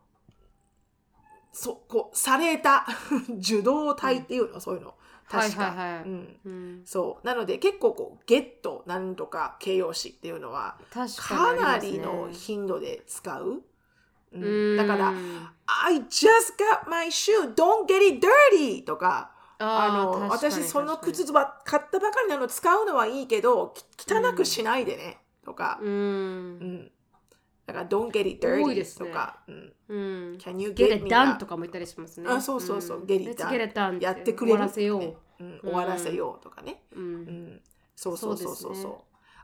[1.57, 2.87] そこうされた
[3.41, 4.95] 受動体っていうの、そういうの。
[5.27, 5.65] 確か。
[5.65, 6.03] はいはいはい。
[6.05, 6.41] うん。
[6.45, 6.83] うん。
[6.85, 7.27] そう。
[7.27, 13.63] なので結構こう、ゲットなんとか形容詞っていうのは、確かなありの頻度で使う。
[14.33, 14.43] うん。
[14.43, 14.77] うん。
[14.77, 15.15] だから、
[15.67, 18.85] I just got my shoe, don't get it dirty!
[18.85, 25.89] とか、あの私その靴は買ったばかりなの使うのはいいけど、き汚くしないでね、とか、うん。
[25.89, 26.93] うん。
[27.67, 29.09] だから、don't get it 多い dirty ですね。
[29.09, 29.73] とか、うん。
[29.89, 30.37] うん。
[30.39, 31.39] Can you get get it me done that?
[31.39, 32.29] とかも言ったりしますね。
[32.31, 33.05] あ、そうそうそう、ん。
[33.07, 34.59] get it Let's done get it done やってくれる？
[34.59, 35.61] 終わらせよねうん。
[35.63, 36.83] 終わらせようとかね。
[36.93, 37.25] う、ううん。
[37.55, 37.61] ん。
[37.97, 38.75] そうそうそうそう。
[38.75, 38.93] そうそう。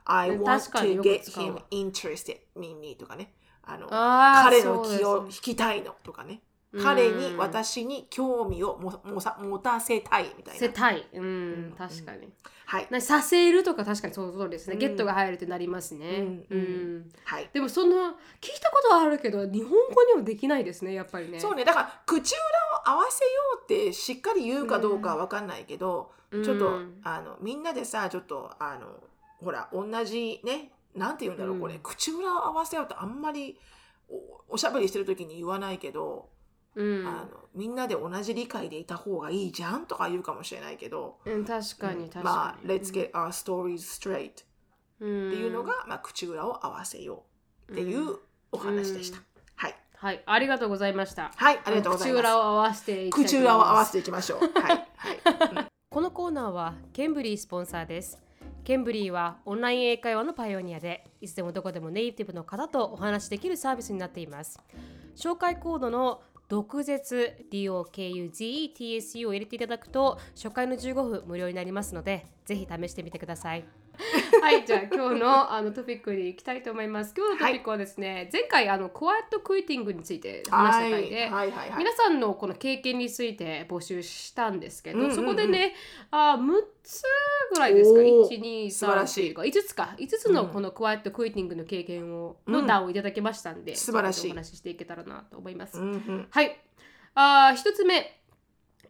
[0.05, 3.33] I ね want 確かに to よく get 使う him interested in me とかね。
[3.63, 6.41] あの、あー彼の気を引きたいのとかね。
[6.73, 6.83] うん。
[6.83, 10.59] 彼に私に興味をももさ持たせたいみたいな。
[10.59, 12.27] せたい、うんうん確かに、
[12.65, 12.87] はい。
[12.89, 14.79] なさせるとか確かにその通りですね、うん。
[14.79, 17.09] ゲットが入るってなりますね、うんうん。
[17.25, 17.49] はい。
[17.53, 21.39] でもその聞いたことはあるけど日本語にはできないですねやっぱりね。
[21.39, 26.43] そうね、だから口裏を合わせようってしっかり言うかどうかは分かんないけど、うん。
[26.43, 28.87] ちょっと、うんあのみんなでさちょっとあの
[29.43, 31.61] ほら同じねなんて言うんだろう、うん。
[31.61, 31.79] これ。
[31.83, 33.59] 口裏を合わせようってあんまり
[34.09, 36.29] おおしゃべりしてる時に言わないけど、
[36.75, 44.45] うんあのみんなで同じ理解でいた方がいいじゃんとか言うかもしれないけど、うん、確かに確かに、まあ「Let's get our stories straight」っ
[44.99, 47.23] うんていうのが、まあ、口裏を合わせよ
[47.67, 48.17] うっていう
[48.51, 49.17] お話でした。
[49.17, 49.23] うん
[49.55, 52.19] はい、はいありがとうございましたはい、ありがとうございます。
[52.19, 54.39] 口裏を合わせて口裏を合わせていきましょう。
[54.39, 55.67] はい、はい。
[55.89, 58.19] このコーナーはケンブリースポンサーです。
[58.63, 64.59] ケンブリーはオンライン英会話のパイオニアで、いつでもどこでもネイティブの方とお話しできるサービスになっています。
[65.15, 66.21] 紹介コードの
[66.53, 73.65] 毒舌 DOKUZETSU を入れていただくと初回の15分無料になりますので、ぜひ試してみてください。
[74.41, 77.13] はい、じゃあ今日のあのトピックに行きたいと思います。
[77.15, 81.29] 今日のトピックはですね、前回あのクワイエットクイッティングについて話した回で、はい。
[81.29, 81.77] はいはいはい。
[81.77, 85.15] 皆さんのこの経験について募集したんですけど、うんうんうん。
[85.15, 85.75] そこでね、
[86.11, 87.03] あ6つ
[87.53, 89.33] ぐらいですか、おー1、2、素晴らしい。
[89.33, 94.31] 3、5つか、5つのこのクワットクイッティングの経験を、うんの段をいただきましたんで、素晴らしい。
[94.31, 95.79] お話ししていけたらなと思います。
[95.79, 96.27] うんうん。
[96.29, 96.59] はい。
[97.15, 98.22] あー一つ目。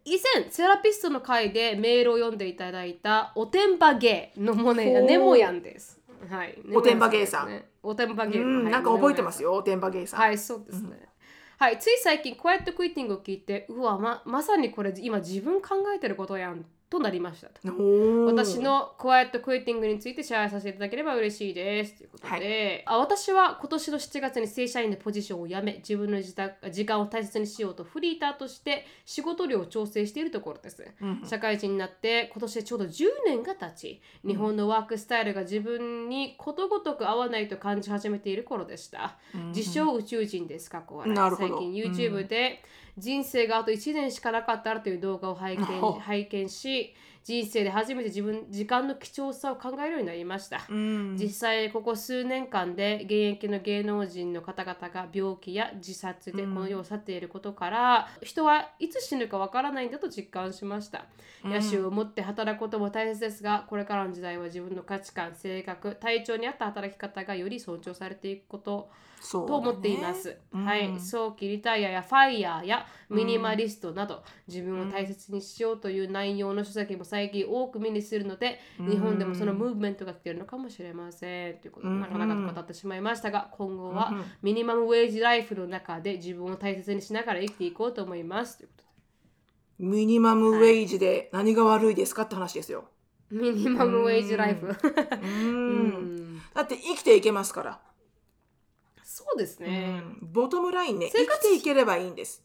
[0.06, 6.00] 以前、セラピストの会でメールを読んでいただいたおてんばゲーのもね、ほうネモヤンです。
[6.30, 6.58] はい。
[6.74, 7.64] おてんばゲーさん。
[7.82, 8.44] おてんばゲー。
[8.44, 9.42] うんはいなんか覚えてます。
[9.44, 10.20] よ、おてんばゲイさん。
[10.20, 11.08] はい、そうですね。
[11.58, 17.50] はい、つい最近、クワイエットクイッティングを聞いて、うわ、ままさにこれ今自分考えてることやんとなりました
[18.28, 21.98] 私のクワイエットクイッティングについてシェアさせていただければ嬉しいです。
[21.98, 30.86] ということで、あ私は今年の7月に正社員のポジションを辞め、自分の自宅時間を大切にしようとフリーターとして仕事量を調整しているところです。
[31.02, 39.18] うん社会人になって今年でちょうど10年が経ち、日本のワークスタイルが自分にことごとく合わないと感じ始めている頃でした。
[39.56, 40.70] 自称宇宙人です。
[40.70, 41.08] 過去は。
[41.08, 41.58] なるほど。
[41.58, 42.64] 最近 YouTube で
[42.98, 45.64] 人生があと1年しかなかったらという動画を拝見
[46.00, 50.62] 拝見し、人生で初めて自分時間の貴重さを考えるようになりました。
[50.70, 51.16] うん。
[51.18, 61.06] 実際ここ数年間で現役の芸能人の方々が病気や自殺でこの世を去っていることから、人はいつ死ぬかわからないんだと実感しました、
[61.46, 68.90] 野心を持って働くことも大切ですがこれからの時代は自分の価値観性格体調に合った働き方がより尊重されていくこと
[69.32, 70.66] と思っています、うん。
[70.66, 71.00] はい。
[71.00, 81.58] 早期リタイアやファイヤーやミニマリストなど、自分を大切にしようという内容の書籍も最近多く目にするので、日本でもそのムーブメントが来ているのかもしれません。
[81.60, 82.02] ということで、うん。
[82.02, 84.24] なかなかと語ってしまいましたが今後はうん。
[84.42, 88.58] ミニマムウェイジライフの中で自分を大切にしながら生きていこうと思います。
[88.58, 88.84] ということ
[89.80, 92.86] ミニマムウェイジで何が悪いですかって話ですよ。
[93.32, 94.68] でミニマムウェイジライフ。
[96.54, 97.93] だって生きていけますから。
[99.16, 102.44] そうですねうんボトムラインね、生生活きていければいいんです。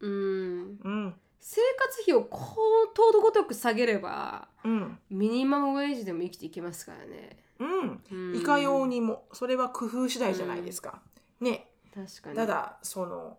[0.00, 1.14] うんうん。
[1.38, 2.56] 生活費をこ
[2.92, 4.98] うとどごとく下げればうん。
[5.10, 8.02] ミニマムウェイジでも生きていけますからねうん。
[8.10, 11.00] うんいかようにも、それは工夫次第じゃないですか。
[11.40, 11.68] ね。
[11.94, 13.38] 確かにただ、その、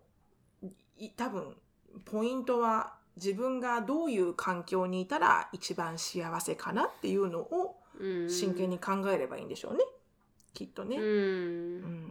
[0.96, 1.54] い多分、
[2.06, 9.80] ポイントは自分がどういう環境にいたら一番幸せかなっていうのをうん真剣に考えればいいんでしょうね。
[10.58, 10.96] きっとね。
[10.96, 11.08] うん、うん。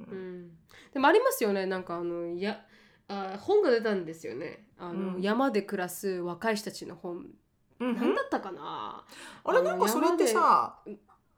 [0.10, 0.51] うん。
[0.93, 1.65] でもありますよね。
[1.65, 2.62] なんかあのや
[3.10, 4.69] あ本が出たんですよね。
[4.79, 5.21] あの、うん。
[5.21, 7.25] 山で暮らす若い人たちの本、
[7.81, 7.95] うん。
[7.95, 9.03] 何だったかな？
[9.43, 10.79] あれなんかそれってさ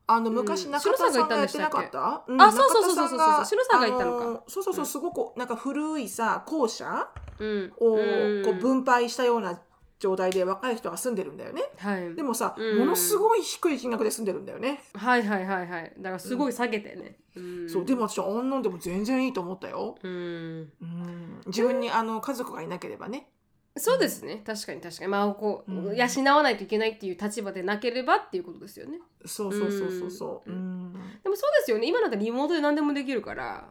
[0.05, 0.71] あの昔うん。
[0.71, 2.39] 中田さんがやってなかった、うん。
[2.39, 3.17] あそうそうそうそうそう。
[3.17, 4.43] 中田さんが篠さんが言ったのか。
[4.47, 4.85] そうそうそううん。
[4.85, 7.73] すごくなんか古いさ校舎うん。
[7.79, 8.43] をうん。
[8.45, 9.59] こう分配したような
[9.99, 11.62] 状態で若い人が住んでるんだよね。
[11.77, 12.15] はい。
[12.15, 12.79] でもさ、うん。
[12.79, 15.93] ものすごい低い金額で住んでるんだよね、はいはいはいはい。
[15.97, 17.69] だからすごい下げてね、うん。
[17.69, 20.71] そうでも私あんなんでも全然いいと思ったよ、うん。
[20.81, 23.29] うん、自分にあの家族がいなければね。
[23.77, 24.41] そうですね。
[24.45, 25.09] 確かに確かに。
[25.09, 25.95] まあこう、うん。
[25.95, 28.99] 養わないといけないっていう立場でなければっていうことですよね。
[29.25, 31.88] そうそうそうそうそう、でもそうですよね。
[31.88, 33.69] 今なんてリモートで何でもできるから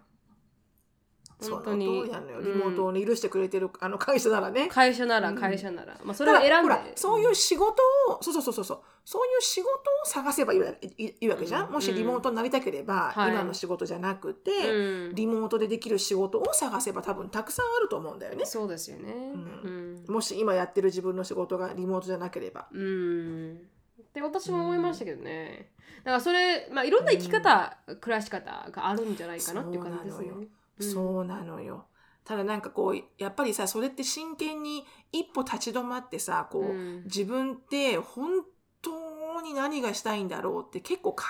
[1.40, 1.86] 本当に。
[1.86, 2.38] 通りなのよ。
[2.38, 2.44] うん。
[2.44, 5.36] リモートを許してくれてるあの会社ならね、会社ならうん。
[5.36, 6.54] 会社なら、まあそれを選んで。
[6.62, 8.64] ほらそういう仕事をそうそうそうそう。
[8.64, 9.74] そうそういう仕事を
[10.04, 11.72] 探せばいいわいいわけじゃん、うん。
[11.72, 13.30] もしリモートになりたければ、はい。
[13.30, 15.14] 今の仕事じゃなくて、うん。
[15.14, 18.44] リモートでできる仕事を探せば多分たくさんあると思うんだよね。
[18.44, 19.14] そうですよね。
[19.64, 20.04] うん。
[20.08, 22.66] もし今やってる自分の仕事がリモートじゃなければ。
[22.72, 23.56] うん。
[23.56, 25.70] って私も思いましたけどね。
[26.04, 30.48] だからそれまあいろんな生き方、暮らし方があるんじゃないかなっていう感じですそうなのねよ
[30.80, 31.86] そうなのよ。
[32.24, 37.04] ただなんかこうやっぱりさそれって真剣に一歩立ち止まってさこう、うん。
[37.04, 38.44] 自分って本
[38.82, 41.22] 当に何がしたいんだろうって結構考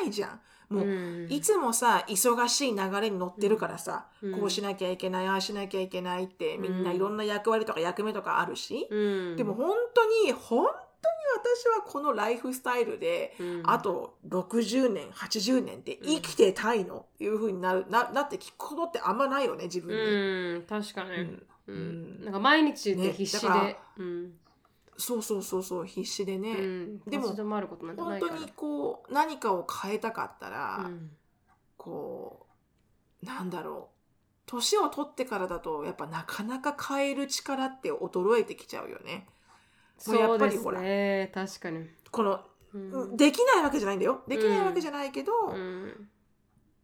[0.00, 0.40] えないじゃん。
[0.70, 1.32] もう、うん。
[1.32, 4.40] いつもさ忙しい流れに乗ってるからさ、うん。
[4.40, 8.96] こうしなきゃいけないああしなきゃいけないってみんないろんな役割とか役目とかあるし、う
[9.34, 9.36] ん。
[9.36, 10.87] でも本当に本当に
[11.38, 13.62] 私はこのライフスタイルで、うん。
[13.64, 20.02] あと60年80年って生きてたいのっていうふうになるななって聞くことってあんまないよね自分に。
[20.02, 21.46] うん確かに、うん。
[21.68, 21.76] うん。
[21.76, 21.78] う
[22.22, 22.24] ん。
[22.24, 24.32] なんか毎日でね必死で、うん。
[24.96, 31.10] そうそうそうそう必死でね、うん、でも本当にこう何かを変えたかったら、うん。
[31.76, 32.46] こ
[33.22, 33.98] うなんだろう。
[34.46, 39.26] 年を取ってからだとやっぱなかなか変える力って衰えてきちゃうよね。
[39.98, 40.80] やそうですっぱりほら。
[40.80, 42.40] ね確かに、この、
[42.74, 43.16] うん。
[43.16, 44.22] できないわけじゃないんだよ。
[44.28, 46.08] できないわけじゃないけど、うん。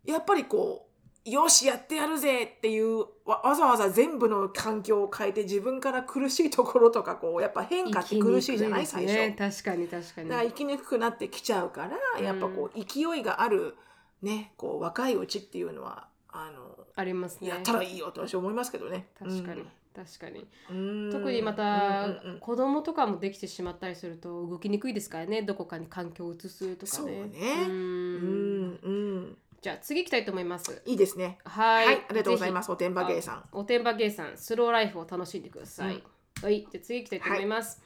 [0.04, 0.94] やっぱりこう
[1.30, 9.14] よしやってやるぜっていうわわざわざ全部の環境を変えて自分から苦しいところとかこうやっぱ変化って苦しいじゃない最初。
[9.14, 10.28] ね、確かに確かに。
[10.28, 13.74] だから生きにくくなってきちゃうから、やっぱこう勢いがある
[14.20, 17.48] ねこう若いうちっていうのはあのありますね。
[17.48, 19.06] やったらいいよと私は思いますけどね。
[19.18, 19.64] 確かに、
[19.94, 20.46] 確かに。
[20.70, 20.74] う
[21.08, 21.10] ん。
[21.12, 22.40] 特にまた、うんうんうん。
[22.40, 25.42] 子供とかもできてしまったりすると動きにくいですからね。
[25.42, 27.12] どこかに環境を移すとかね。
[27.28, 27.38] ね。
[27.68, 27.72] うん。
[27.72, 29.38] うんうん。
[29.62, 30.82] じゃあ次行きたいと思います。
[30.84, 31.38] いいですね。
[31.44, 32.66] はい、はい、ありがとうございます。
[32.66, 33.44] すおてんばゲイさん。
[33.52, 34.36] おてんばゲイさん。
[34.36, 36.02] スローライフを楽しんでください、
[36.42, 36.66] はい。
[36.70, 37.80] じゃあ次行きたいと思います、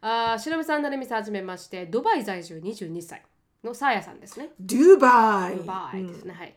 [0.00, 3.22] あーしのぶさんなるみさんはじめましてドバイ在住22歳
[3.62, 4.50] のサーヤさんですね。
[4.58, 5.58] ドゥバイ。
[5.58, 6.56] ドバイですね、はい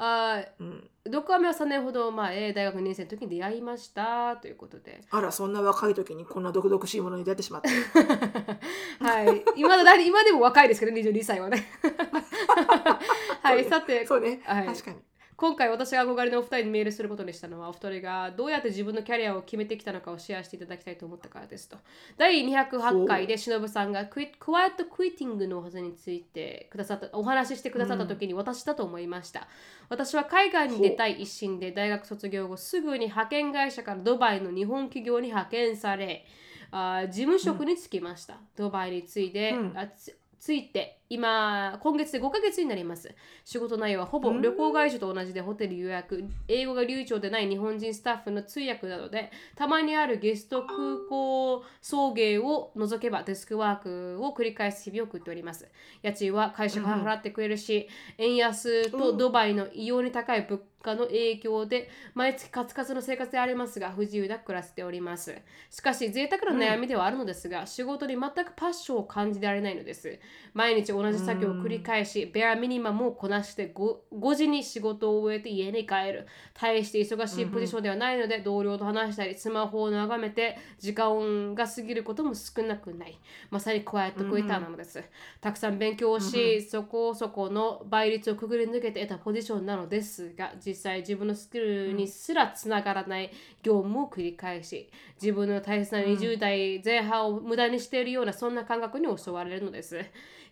[0.00, 0.66] あーうん。
[0.66, 5.00] うんドクアメは3年ほど前大学2年生の時に出会いましたということで。
[5.10, 7.70] あら、そんな若い時にこんな毒々しいものに出会ってしまった。
[9.04, 9.42] はい。
[9.56, 11.66] 今だ今でも若いですけど22歳はね。
[13.42, 13.64] はい。
[13.64, 14.66] さてそうね、はい。
[14.66, 14.98] 確かに。
[15.40, 21.78] 今回私が憧れのお二人にメールすることにしたのはお二人がどうやって自分のキャリアを決めてきたのかをシェアしていただきたいと思ったからですと。
[22.18, 29.48] 第208回で忍さんがクイクワイエットクイッティングのはずについてくださったお話ししてくださった時に私だと思いました、
[29.88, 36.26] 私は海外に出たい一心で大学卒業後すぐに派遣会社からドバイの日本企業に派遣され
[36.70, 39.78] あー事務職に就きました、ドバイについて、うん。
[39.78, 43.12] あつついて今今月で5ヶ月になります。
[43.44, 46.24] 仕事内容はほぼ旅行会社と同じでホテル予約。
[46.46, 55.68] 英語が流暢でない日本人スタッフの通訳などでたまにあるゲスト空港送迎を除けばデスクワークを繰り返す日々を送っております。
[56.02, 65.34] 家賃は会社が払ってくれるし、円安とドバイの異様に高い物価の影響で毎月カツカツの生活でありますが不自由なく暮らしております。
[65.70, 70.18] しかし贅沢な悩みではあるのですが、仕事に全くパッションを感じられないのです。
[70.54, 76.26] 毎日同じ作業を繰り返し、ベアミニマムをこなして 5, 5時に仕事を終えて家に帰る。
[76.54, 83.18] 大して忙しいポジションではないので、同僚と話したりスマホを眺めて時間が過ぎることも少なくない。
[83.50, 85.02] まさにクワイエットクイターなのです、
[85.40, 93.30] たくさん勉強をし、そこそこの倍率をくぐり抜けて得たポジションなのですが実際自分のスキルにすらつながらない
[93.62, 94.90] 業務を繰り返し
[95.20, 100.00] 自分の大切な20代前半を無駄にしているようなそんな感覚に襲われるのです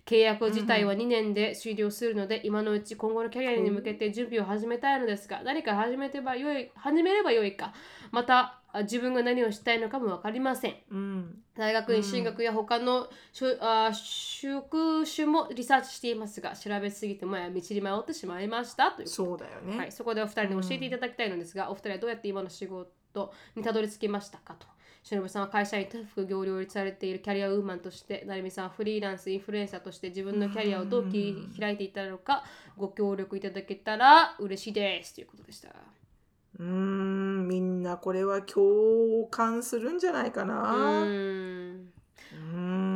[0.07, 7.75] 契約自体は2年で終了するので、今のうち今後のキャリアに向けて準備を始めたいのですが何か始めてばよい始めればよいか
[8.11, 11.43] またあ自分が何をしたいのかも分かりませんうん。
[11.57, 19.79] 大学院進学や他のしょあ職種もリサーチしていますが調べすぎてもや道に迷ってしまいましたというそうだよね。
[19.79, 24.67] はい、そこでお二人に教えていただきたいのですが、お二人はどうやって今の仕事にたどり着きましたかと。
[25.09, 32.45] しのぶさんは会社員と副業を両立されているキャリアウーマンとして、なるみさんはフリーランス、インフルエンサーとして自分のキャリアをどう切り開いていったのか、
[32.77, 35.71] ご協力いただけたら嬉しいですということでした。
[35.71, 41.05] うーん、みんなこれは共感するんじゃないかうな。
[41.05, 41.93] うーん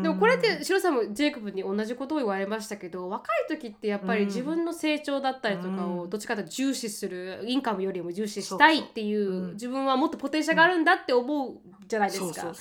[0.03, 4.27] でもこれってシロさんもジェイコブに同じことを言われましたけど若い時ってやっぱりうん。
[4.27, 6.11] 自分の成長だったりとかをうん。
[6.11, 11.57] どっちかというと重視するインカムよりも重視したいっていう自分はもっとポテンシャルがあるんだって思う
[11.87, 12.53] じゃないですか。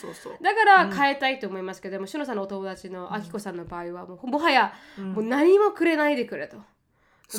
[0.42, 5.14] だから変えたいと思いますけど、でもシロさんのお友達のアキコさんの場合はもうもはやうん。
[5.14, 6.58] もう何もくれないでくれと。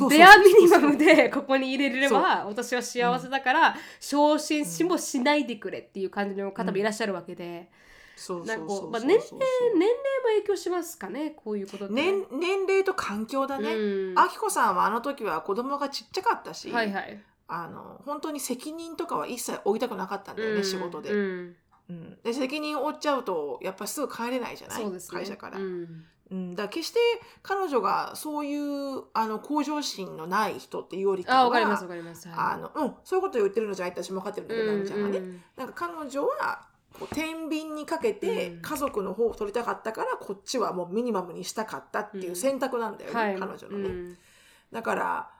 [0.09, 7.68] ベアミニマムでここに入れれば私は幸せだから昇進しもしないでくれっていう感じの方もいらっしゃるわけで、
[8.47, 11.89] なんかまあ年齢年齢も影響しますかねこういうこと。
[11.89, 13.75] 年年齢と環境だね。
[13.75, 14.19] うん。
[14.19, 17.21] あきこさんはあの時は子供がちっちゃかったし、はいはい。
[17.49, 21.95] あの本当に責任とかは一切負いたくなかったんだよね、うん仕事で、ううん。
[21.95, 25.19] んで責任を負っちゃうとやっぱすぐ帰れないじゃない、そうですね。
[25.19, 26.05] 会社から、ううん。
[26.35, 26.99] んだから決して
[27.43, 32.29] 彼女がそういうあの向上心のない人っていうよりかはあわかりますわかります。
[32.35, 35.43] あのうん、そういうことを言ってるのじゃ私も分かってるんだけど、うんナミちゃんはね、うん。
[35.57, 38.62] なんか彼女はこう天秤にかけてうん。
[38.62, 44.18] 家族の方を取りたかったからこっちはもうミニマムにしたかったっていう選択なんだよね、はい、彼女のね、うん。
[44.72, 45.30] だから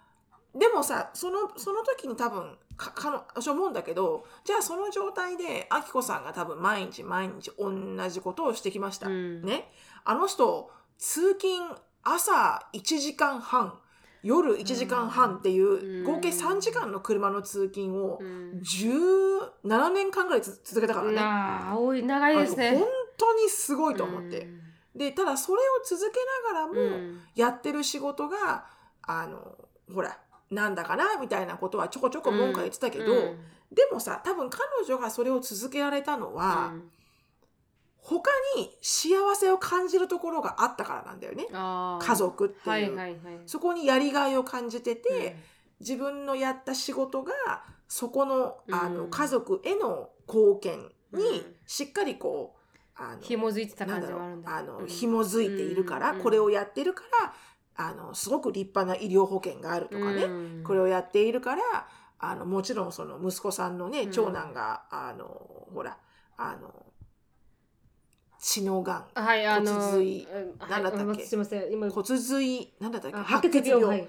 [0.55, 9.43] でもさそのその時に多分かかの私思うんだけどじゃあその状態であきこさんが多分毎日毎日同じことをしてきました、うん。
[9.43, 9.71] ね。
[10.05, 13.79] あの人通勤朝1時間半
[14.23, 16.05] 夜1時間半っていう、うん。
[16.05, 18.61] 合計3時間の車の通勤をうん。
[18.63, 21.15] 17年間ぐらいつ続けたからね。
[21.15, 22.71] なあ多い長いですね。
[22.79, 24.49] 本当にすごいと思って。
[24.95, 26.19] でただそれを続け
[26.53, 27.21] ながらも、うん。
[27.35, 28.67] やってる仕事が
[29.03, 29.57] あの
[29.93, 30.19] ほら
[30.51, 33.19] なんだかなみたいなことはちょこちょこ文句は言ってたけど、うん。
[33.73, 36.91] でもさ多分彼女がそれを続けられたのは、うん
[38.03, 41.47] 他に幸せを感じるところがあったからなんだよね。
[41.53, 43.19] 家族っていう、はいはいはい。
[43.47, 45.37] そこにやりがいを感じてて、
[45.79, 47.33] 自分のやった仕事が
[47.87, 50.79] そこのあの、うん家族への貢献
[51.13, 51.55] にうん。
[51.65, 54.73] しっかりこうあの紐づいてたなんだろ感じはあるんだ。
[54.73, 54.87] うあの、うん。
[54.89, 56.21] 紐づいているから、うん。
[56.21, 57.33] これをやってるから
[57.87, 60.65] あのすごく立派な医療保険があるとかね、うん。
[60.65, 61.63] これをやっているから
[62.19, 64.11] あのもちろんその息子さんのねうん。
[64.11, 65.27] 長男が、あの
[65.73, 65.99] ほら
[66.37, 66.87] あの
[68.43, 69.05] 血のがん。
[69.15, 70.29] はいあの骨髄。
[70.69, 71.25] なんだったっけ？
[71.25, 71.73] すみません。
[71.73, 73.17] 今骨髄なんだったっけ？
[73.17, 73.85] あ白血病。
[73.85, 74.09] はい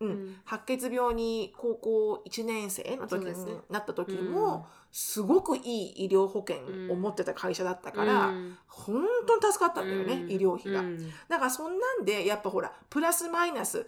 [0.00, 0.08] うん。
[0.08, 0.36] うん。
[0.44, 3.52] 白血病に高校1年生の時にそうですね。
[3.70, 6.58] なった時も、すごくいい医療保険
[6.90, 8.56] を持ってた会社だったから、うん。
[8.66, 10.30] 本当に助かったんだよね、うん。
[10.30, 10.98] 医療費が、うん。
[11.28, 13.86] だからそんなんでやっぱほらプラスマイナス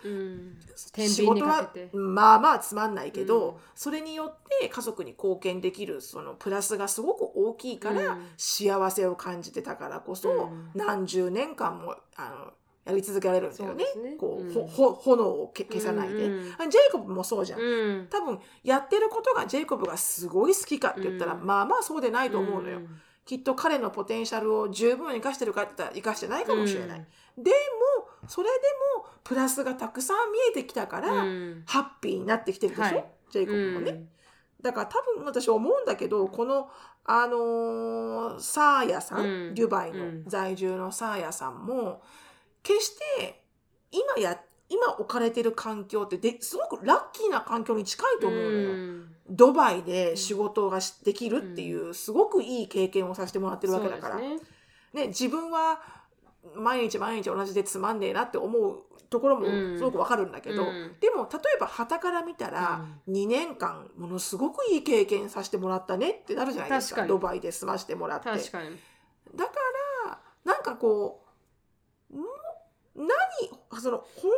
[0.96, 3.56] 仕事はまあまあつまんないけど、うん。
[3.74, 8.26] それによって家族に貢献できるそのプラスがすごく大きいから、うん。
[8.36, 10.70] 幸せを感じてたからこそ、うん。
[10.74, 12.52] 何十年間もあの
[12.88, 13.84] やり続けられるんだよね。
[13.84, 14.16] そうですね。
[14.18, 14.52] こう、うん。
[14.52, 18.06] ほほ炎をけ消さないで、うんあジェイコブもそうじゃん、うん。
[18.08, 21.46] 多分やってることがジェイコブがすごい好きかって言ったら、うん。
[21.46, 22.88] まあまあそうでないと思うのよ、ん
[23.24, 28.54] きっと彼のポテンシャルを十分生かしてるかって言ったら生かしてないかもしれない、でもそれで
[28.96, 31.62] もプラスがたくさん見えてきたから、うん。
[31.66, 33.04] ハッピーになってきてるでしょ、はい。
[33.30, 34.06] ジェイコブもね、
[34.62, 36.70] だから多分私思うんだけどこの
[37.04, 39.54] あのーサーヤさん、うん。
[39.54, 40.24] デュバイのうん。
[40.26, 42.02] 在住のサーヤさんも
[42.68, 43.40] 決して
[43.90, 44.38] 今や
[44.68, 48.72] 今置かれてる環境ってですごくラッキーな環境に近いと思うのよ。
[48.74, 49.08] ん。
[49.30, 54.38] ドバイで仕事がしできるっていうすごくいい経験をさせてもらってるわけだから、ね。
[54.92, 55.80] ね、自分は
[56.54, 59.78] 毎日毎日同じでつまんねえなって思うところもうん。
[59.78, 60.96] すごくわかるんだけど、うん。
[61.00, 67.06] でも例えば傍から見たら、2年間ものすごくいい経験させてもらったねってなるじゃないですか。
[67.06, 68.28] ドバイで済ましてもらって。
[68.28, 68.36] だ
[69.46, 69.52] か
[70.04, 71.27] らなんかこうん
[72.98, 74.30] 何その本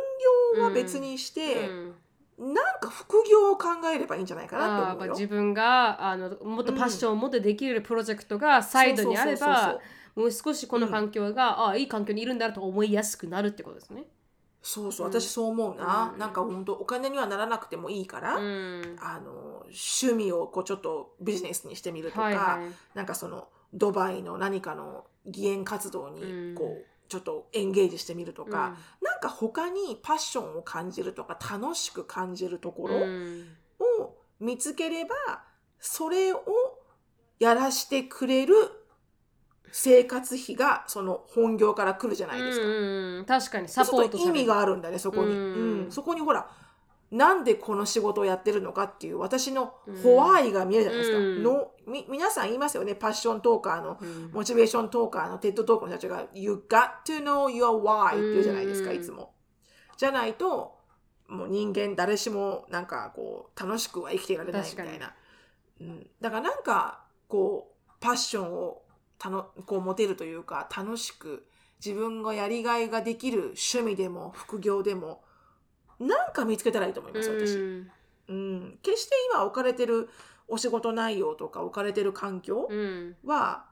[0.57, 1.95] 業は別にして、うん。
[2.41, 5.13] なんか副業を考えればいいんじゃないかなってあーやっ思うよ。
[5.13, 9.79] ぱ自分があのもっとパッションを持ってできるプロジェクトがサイドにあれば
[10.15, 14.05] もう少しこの環境が、ああいい環境にいるんだと思いやすくなるってことですね。
[14.63, 16.19] そうそううん私そう思うな、うん。
[16.19, 18.95] なんか本当お金にはならなくてもいいから、うん。
[18.99, 22.97] あの趣味をこうちょっとビジネスにしてみるとか、はいはい。
[22.97, 26.15] なんかそのドバイの何かの義援活動うん。
[26.15, 33.47] にこう、ちょっとエンゲージしてみるとか、なんか他にパッションを感じるとか楽しく感じるとこうん。
[33.81, 35.15] ろを見つければ、
[35.77, 36.39] それを
[37.37, 38.53] やらしてくれる
[39.73, 42.65] 生活費がその本業から来るじゃないですか。
[42.65, 44.33] うんうん確かにサポートされる。
[44.39, 45.83] 味があるんだねそこに、うん。
[45.83, 45.91] うん。
[45.91, 46.49] そこにほら
[47.11, 51.43] なんでこの仕事をやってるのかっていう私のホワイが見えるじゃないですか、うん。
[51.43, 52.95] のみ皆さん言いますよね。
[52.95, 54.31] パッショントーカーのうん。
[54.31, 58.95] モチベーショントーカーのテッドトークの人たちが「You got to know your why」って言うじゃないですか、うん。
[58.95, 59.33] いつも。
[59.97, 60.77] じゃないと
[61.27, 65.13] もう人間誰しもなんかこう楽しくは生きていられないみたいな。
[65.81, 68.83] うん、だからなんかこうパッションを
[69.17, 71.45] たのこう持てるというか楽しく
[71.83, 75.23] 自分がやりがいができる趣味でも副業でも
[76.01, 77.91] なんか見つけたらいいと思います私、うん。
[78.27, 80.09] うん、決して今置かれてる
[80.47, 83.15] お仕事内容とか置かれてる環境うん。
[83.23, 83.65] は、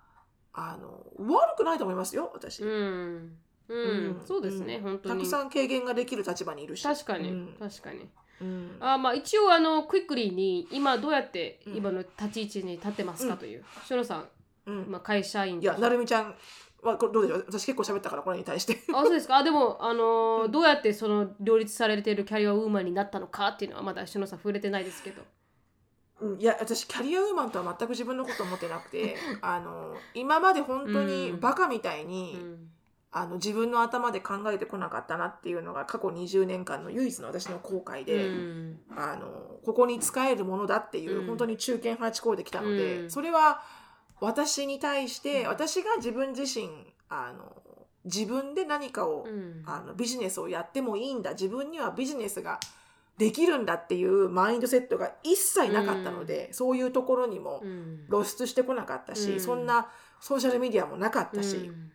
[0.54, 3.38] あの悪くないと思いますよ私、うん。
[3.68, 3.78] うん。
[4.18, 4.22] うん。
[4.26, 4.84] そうですね、うん。
[4.84, 5.16] 本当に。
[5.16, 7.56] たくさん軽減ができる立場にいるし確かに、うん。
[7.60, 8.10] 確かに。
[8.42, 8.78] うん。
[8.80, 11.76] あまあ一応あのクイックリーに今どうやってうん。
[11.76, 14.30] 今の立ち位置に立ってますかという、しのさん、
[14.68, 14.92] うん。
[14.92, 16.36] まあ、会社員いやなるみちゃん
[16.82, 17.46] はこれどうでしょう？
[17.50, 18.80] 私結構喋ったからこれに対して。
[18.94, 19.38] あそうですか？
[19.38, 20.52] あでもあのーうん。
[20.52, 25.22] どうやってその両立されているキャリアウーマンになったのかっていうのはまだしのさん触れてないですけど。
[26.22, 26.40] うん。
[26.40, 32.70] いや私キャリアウーマンとは全く自分のこと思ってなくて あの今まで本当にバカみたいに、うん。
[33.12, 38.80] あの自分の頭で考えてこなかったなっていうのが過去20年間の唯一の私の後悔で、うん。
[38.96, 41.26] あのここに使えるものだっていう、うん。
[41.26, 43.10] 本当に中堅派地できたので、うん。
[43.10, 43.64] それは
[44.22, 46.70] 私に対して私が自分自身
[47.10, 47.54] あの
[48.06, 49.64] 自分で何かを、うん。
[49.66, 51.32] あのビジネスをやってもいいんだ。
[51.32, 52.60] 自分にはビジネスが
[53.18, 58.06] できるんだっていうマインドセットが一切なかったので、そういうところにもうん。
[58.10, 59.40] 露出してこなかったし、うん。
[59.40, 59.90] そんな
[60.20, 61.92] ソーシャルメディアもなかったし、うん。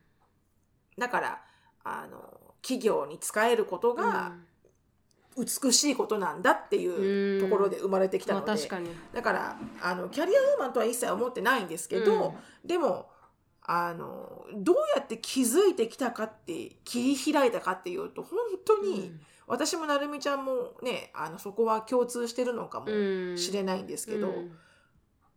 [0.98, 1.40] だから
[1.82, 2.18] あの
[2.62, 4.32] 企業に使えることが
[5.36, 8.90] 美しいことなんだっていうところで生まれてきたまあので、確かに。
[9.12, 13.10] だからあのキャリアウーマンとは一切思ってないんですけど、でも
[13.62, 19.12] あのどうやって気づいてきたかって切り開いたかっていうと本当に、
[19.46, 24.52] 私もなるみちゃんもねあのそこは共通してるのかもうんしれないんですけど、うん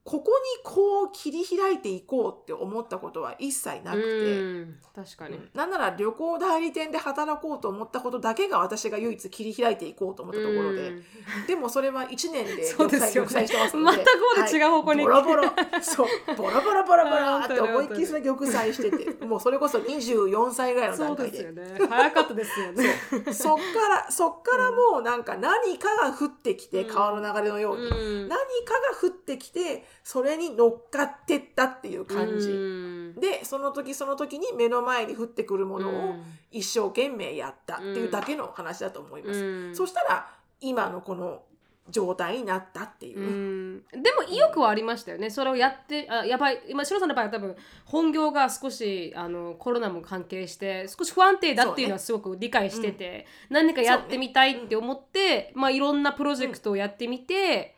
[0.07, 11.03] ここにこう切り開いていこうって思ったことは一切なくて、うん確かに、なんなら旅行代理店で働こうと思ったことだけが私が唯一切り開いていこうと思ったところで、うん。
[11.45, 13.29] でもそれは1年で そうですよね。
[13.29, 14.05] 玉砕してますので。
[14.37, 15.03] 全く違う方向に。
[15.03, 15.43] ボロボロ。
[15.81, 16.07] そう。
[16.37, 19.25] ボロボロボロボロって 思いっきりそれ玉砕してて。
[19.25, 21.51] もうそれこそ24歳ぐらいの段階で。
[21.51, 21.77] ね。
[21.89, 22.85] 早かったですよね。
[23.33, 26.89] そっからそっからもうなんか何かが降ってきてうん。
[26.89, 28.27] 川の流れのように、うん。
[28.29, 33.15] 何かが降ってきてそれに乗っかってったっていう感じ、うん。
[33.19, 36.15] でその時その時に目の前に降ってくるものを
[36.51, 39.75] 一生懸命やったっていうだけの話だと思います、うん。
[39.75, 40.29] そしたら
[40.61, 41.43] 今のこの
[41.89, 43.19] 状態になったっていう。
[43.19, 43.81] う、ん。
[43.91, 45.29] でも意欲はありましたよね。
[45.29, 46.61] それをやってあやばい。
[46.67, 57.76] 今白さんの場合は多分本業が少しあのコロナも関係して少し不安定だっていうのはすごく理解してて、何かやってみたいって思って、まあ、いろんなプロジェクトをやってみて、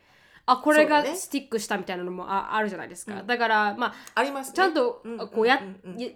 [0.52, 3.26] あこれがスティックしたみたいなのもああるじゃないですか、うん。
[3.26, 4.56] だからまあありますね。
[4.56, 5.98] ちゃんとうんこうやっ、うんうん。
[5.98, 6.08] や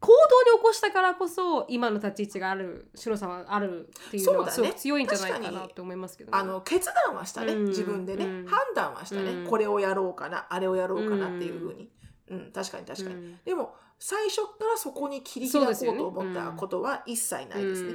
[0.00, 8.46] 行動に起こしたからこそ今の立ち位置がある白さんはあるっていうのはすごく強いんじゃないかなと思いますけどね、あの決断はしたね、うん自分でね、うん。
[8.46, 9.46] 判断はしたね、うん。
[9.46, 11.88] これをやろうかなあれをやろうかなっていうふうに、
[12.28, 12.52] うん。
[12.52, 13.38] 確かに確かに、うん。
[13.46, 17.94] でも最初からそこに切り開こうと思ったことは一切ないですね。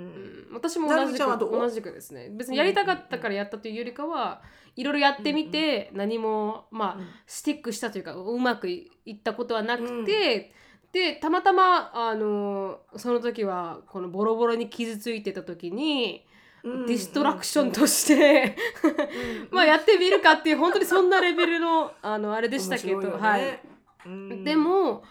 [0.00, 0.54] うん。
[0.54, 2.30] 私もな同じく同じくですね。
[2.30, 4.42] 別にやりたかったからやったというよりかは
[4.76, 7.06] いろいろやってみて何もまあうん。
[7.26, 10.52] スティックしたというかうまくいったことはなくて、
[10.92, 16.26] でたまたまあのその時はこのボロボロに傷ついてた時に、
[16.62, 16.86] うん。
[16.86, 18.56] ディストラクションとして、
[19.50, 23.08] まあやってみるかっていう本当にそんなレベルのあのあれでしたけど、ね。
[23.08, 23.60] はい。
[24.06, 24.44] うん。
[24.44, 25.02] でも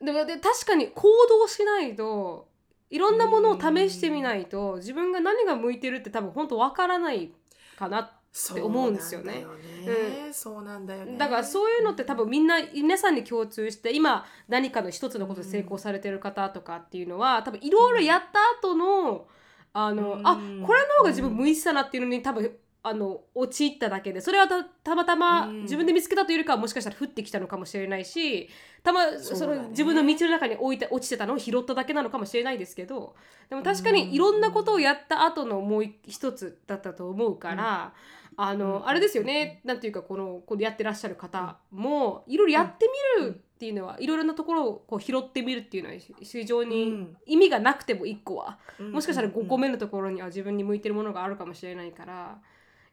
[0.00, 2.48] でで確かに行動しないと
[2.90, 7.30] いろんなものを試してみないと自分が何が向いてるって多分本当わからない
[7.78, 8.10] かなっ
[8.54, 9.44] て思うんですよね。
[10.32, 11.16] そうなんだよね。
[11.16, 19.26] だからそういうのって多分みんな皆さんに共通して今何かの一つのことで成功されてる方とかっていうのは多分いろいろやった後の
[19.72, 20.26] あの、うん。
[20.26, 20.40] あこ
[20.74, 22.50] れの方が自分向いてたなっていうのに多分
[22.86, 25.62] あの陥っただけでそれはたたまたまうん。
[25.62, 28.48] 自分で見つけたというよりかはもしかしたら降ってきたのかもしれないし
[28.82, 29.56] たまそね。
[29.56, 33.16] の自分の道の中に置いて落ちてたのを拾っただけなのかもしれないですけど
[33.50, 37.92] でも確かにいろんなことをやった後のもう一つだったと思うから、
[38.36, 38.86] あの、うん。
[38.88, 39.60] あれですよね。
[39.64, 47.16] なんていうかこのこのやってらっしゃる方もいろいろやってみるっていうのは、いろいろなところをこう拾ってみるっていうのは非常うにん。
[47.24, 48.92] 意味がなくても1個は、うん。
[48.92, 49.60] もしかしたら5個うん。
[49.62, 52.38] 目のところには自分に向いてるものがあるかもしれないから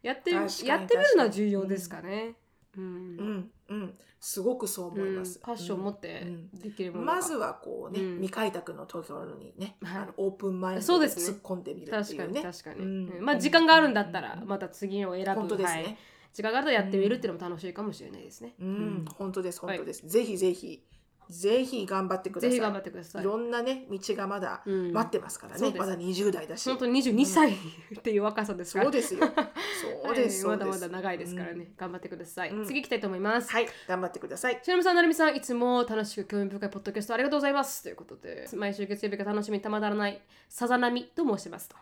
[0.04, 2.36] やってやってみるのは重要ですかね。
[2.76, 2.84] うん。
[2.84, 3.50] うん。
[3.68, 5.38] うんすごくそう思います。
[5.38, 6.50] パッション持ってうん。
[6.58, 7.16] できるものが。
[7.16, 8.14] まずはこうね、うん。
[8.14, 10.02] 未開拓のところにね、はい。
[10.02, 11.36] あのオープンマインドでそうですね。
[11.36, 12.40] 突っ込んでみるっていうね。
[12.40, 13.08] に確かに、うん。
[13.18, 13.24] うん。
[13.24, 15.34] まあ時間があるんだったらまた次を選ぶ。
[15.34, 15.82] 本当ですはい。
[15.82, 15.98] ね。
[16.32, 18.54] 時間があるとやってみるっていうのも楽しいかもしれないですね。
[18.58, 19.76] うん、本当ですはい。
[19.76, 20.08] 本当です。
[20.08, 20.82] ぜひぜひ
[21.30, 22.50] ぜひ頑張ってください。
[22.50, 23.22] ぜひ頑張ってください。
[23.22, 25.58] いろんなね道がまだうん待ってますからね。
[25.58, 26.68] そうですまだ20代だし。
[26.68, 27.56] 本当に22歳っ
[28.02, 29.20] ていう若さですから、そうですよ。
[29.22, 30.46] そうです。
[30.46, 31.72] はいまだそうですまだ長いですからね、。
[31.76, 34.60] 頑張ってください、うん次行きたいと思います、はい、頑張ってください。
[34.62, 37.82] しのぶさん、なるみさん、いつも楽しく興味深いポッドキャストありがとうございます。
[37.82, 41.76] ということで、毎週月曜日が楽しみにたまらないさざ波と申しますと。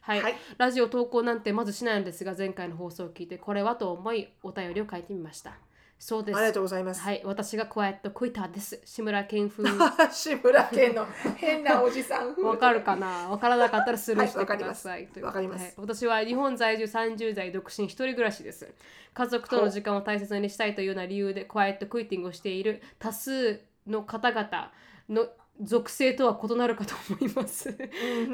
[0.00, 5.58] はい、はいラジオ投稿なんてまずしないのですが、前回の放送を聞いて、これはと思い、お便りを書いてみました。
[5.98, 6.36] そうです。
[6.36, 7.00] ありがとうございます。
[7.00, 8.80] はい、私がクワイエットクイターです。
[8.84, 9.64] 志村けん風。
[10.12, 12.34] 志村けんの変なおじさん。
[12.42, 13.28] わかるかな？
[13.28, 15.08] わからなかったらスルーしてください。
[15.12, 18.72] はいかりますはい私は日本在住30代独身一人暮らしです。
[19.14, 24.72] 家族との時間を大切にしたいというような理由でクワイエットクイティングをしている多数の方々
[25.08, 25.28] の
[25.62, 27.76] 属性とは異なるかと思います。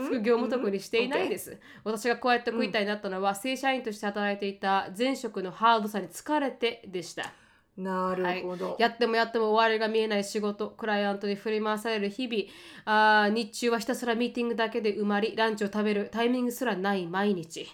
[0.06, 1.58] 副業も特にしていないです。
[1.84, 7.32] 私がクワイエットクイターになったのは、正社員として働いていた前職のハードさに疲れてでした。
[7.74, 8.76] なるほど。
[8.78, 10.68] やってもやっても終わりが見えない仕事。
[10.68, 12.44] クライアントに振り回される日々。
[12.84, 16.10] あー日中はひたすらミーティングだけで埋まりランチを食べる。
[16.12, 17.66] タイミングすらない毎日。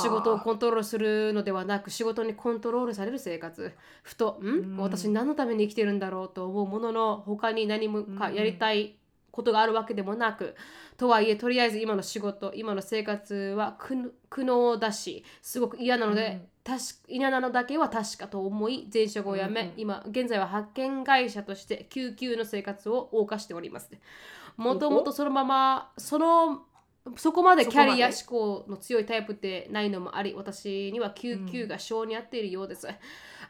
[0.00, 3.72] 仕事をコントロールするのではなく仕事にコントロールされる生活。
[4.04, 4.76] ふとん？
[4.76, 8.96] 私何のために生きてるんだろうと思うものの他に何もかやりたい
[9.32, 10.54] ことがあるわけでもなく
[10.96, 19.72] とはいえとりあえず今の仕事今の生活は苦苦悩だしすごく嫌なので、確か嫌なのだけは確かと思い前職を辞め、うんうん。
[19.76, 23.90] 今現在は派遣会社として救急の生活を謳歌しております
[24.56, 26.62] もともとそのままその
[27.16, 32.86] そこまでキャリア志向の強いタイプでないのもあり私には救急が性に合っているようです、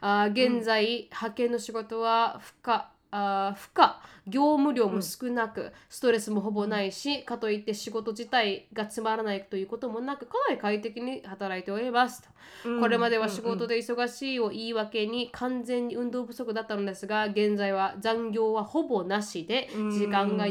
[0.01, 2.81] あー現在、派遣の仕事は負荷
[3.15, 3.87] あー負荷
[4.25, 12.29] 業務量も少なく、ストレスもほぼないしかといって仕事自体がつまらないということもなくかなり快適に働いておりますと、
[12.69, 12.79] うん。
[12.79, 19.91] これまでは仕事で忙しいを言い訳に完全に運動不足だったのですが現在は残業はほぼなしでうん。
[19.91, 20.45] 時間が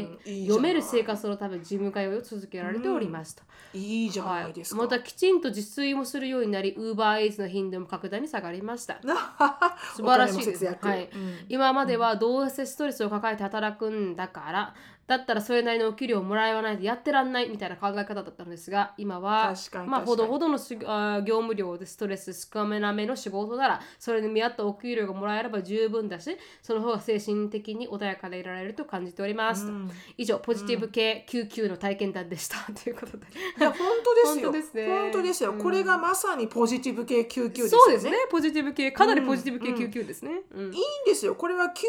[0.45, 3.43] 読める生活のためジム通いを続けられておりますと。
[3.73, 4.81] いいじゃはないですか。
[4.81, 8.99] またきちんと自炊もするようになり、ウーバーエイズの頻度も格段に下がりました。
[9.95, 10.65] 素晴らしいです。
[10.65, 11.09] はい。
[11.13, 11.45] うん。
[11.49, 14.75] 今まではどうせストレスを抱えて働くんだから、
[15.05, 19.53] だったらそれなりのお給料をもらわないとやってらんないみたいな考え方だったのですが、今は
[19.85, 29.67] まあほどほどのしあー業務量でストレス少なめの仕事なら、それに見合ったお給料がもらえれば十分だし、その方が精神的に穏やかでいられると感じております。
[29.67, 32.57] とうん以上、ポジティブ系99の体験談でした。
[32.71, 33.25] ということで。
[33.59, 34.51] いや本当ですよ。
[34.51, 35.51] 本当ですね本当ですよ。
[35.51, 37.83] うんこれがまさにポジティブ系救急ですよね。
[37.85, 40.43] そうですね、ポジティブ系、かなりポジティブ系うん99ですね。
[40.53, 40.73] うんいいん
[41.05, 41.35] ですよ。
[41.35, 41.83] これは救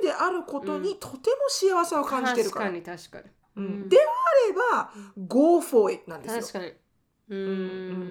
[0.00, 2.59] 急であることにとても幸せを感じてるから。
[2.64, 3.24] 確かに確かに。
[3.56, 4.00] うんであ
[4.48, 4.92] れば、
[5.26, 6.40] Go for it なんですよ。
[6.42, 6.66] 確かに。
[6.66, 6.72] う
[7.30, 7.38] うん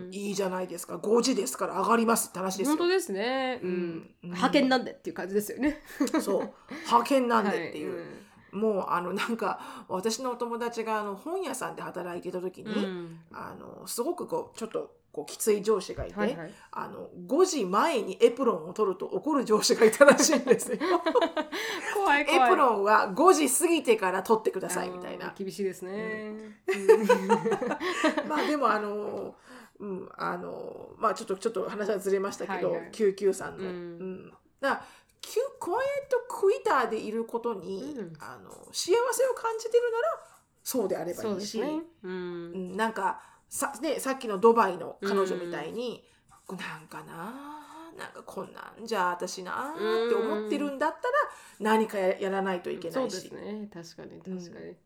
[0.08, 0.14] ーん。
[0.14, 0.96] いいじゃないですか。
[0.98, 2.78] 5時ですから上がりますって話ですよ。
[2.78, 3.60] 本当ですね。
[3.64, 5.82] うん派遣なんでっていう感じですよね。
[6.22, 6.50] そう。
[6.86, 7.98] 派遣なんでっていう。
[7.98, 16.52] はいもうあのなんか私のお友達があの本屋さんで働いていた時に、うんあのすごくこうちょっとこうきつい上司がいて、はいはい。
[16.72, 20.78] あの5時前にエプロンを取ると怒る上司がいたらしいんですよ。
[20.78, 20.80] エ
[21.96, 22.50] 怖い怖い。
[22.52, 25.34] プロンは5時過ぎてから取ってくださいみたいな。
[25.36, 26.60] 厳しいですね。
[28.30, 29.36] まあでもあの、
[29.80, 33.64] うん、あのまあちょっとちょっと話はずれましたけど、はいはい救急さんの。
[33.64, 34.84] ううんんだ
[35.60, 40.20] クワイエットクイターでいることに、うんあの幸せを感じてるなら
[40.64, 41.82] そうであればそいういし、ね。
[42.04, 42.08] う。
[42.08, 46.04] うんんなんかさ,、ね、さっきのドバイの彼女みたいに、
[46.50, 47.60] なんかな
[47.98, 51.14] なんかこんなんじゃ私なって思ってるんだったら
[51.60, 53.18] 何かややらないといけそないし。
[53.18, 53.70] うですね。
[53.74, 54.66] 確かに確かに。
[54.68, 54.78] うん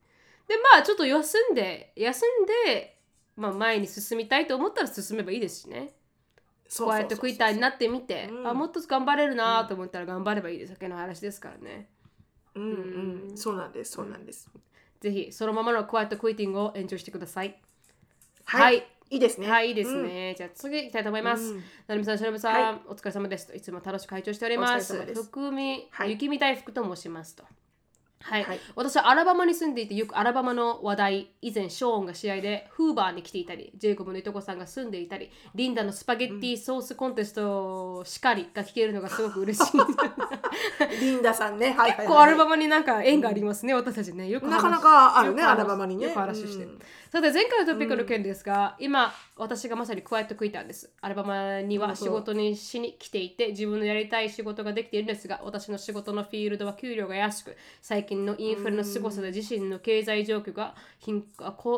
[0.47, 2.97] でまあちょっと休んで休んで、
[3.36, 5.93] まあ、前に進みたいと思ったら進めばいいですしね。
[6.78, 11.89] こうやってクイターになってみて、うんあもっと頑張れるなと思ったら頑張ればいいですだけの話ですからね。
[12.55, 12.69] うんうん
[13.30, 14.49] うんそうなんですそうなんです。
[15.01, 17.59] ぜひそのままのクワイトクイティングをエンジョイしてください。
[18.45, 19.49] はい、はいい、いですね。
[19.49, 20.34] はい、いいですね。
[20.38, 21.53] じゃあ次行きたいと思います。
[21.53, 23.53] うんなるみさん、しのぶさん、はいお疲れ様ですと。
[23.53, 24.93] いつも楽しく会長しております。
[24.93, 27.43] お疲れ様です福見、はい雪見大福と申しますと。
[28.24, 28.59] はい、はい。
[28.76, 39.71] 私はアラバマに住んでいてよくアラバマの話題以前ショーンが試合でフーバーに来ていたりジェイコブのいとこさんが住んでいたりリンダのスパゲッティソースコンテストしかりが聞けるのがすごく嬉しい
[41.01, 41.67] リンダさんね。
[41.67, 41.97] はいはいはい。
[41.97, 44.29] 結構アラバマになんか縁がありますね、私たちね。
[44.29, 46.05] よく話なかなかあるねアラバマにね。
[46.05, 46.79] よく話して、うん。
[47.11, 50.91] さて前回のトピックの件ですが、今私がまさにクワイトクイターです。
[51.01, 61.23] アラバマには仕事にしに来ていて自分のやりたい仕事ができているんですが私の仕事のフィールドは給料が安く最近のインフレの凄さで自身の経済状況が貧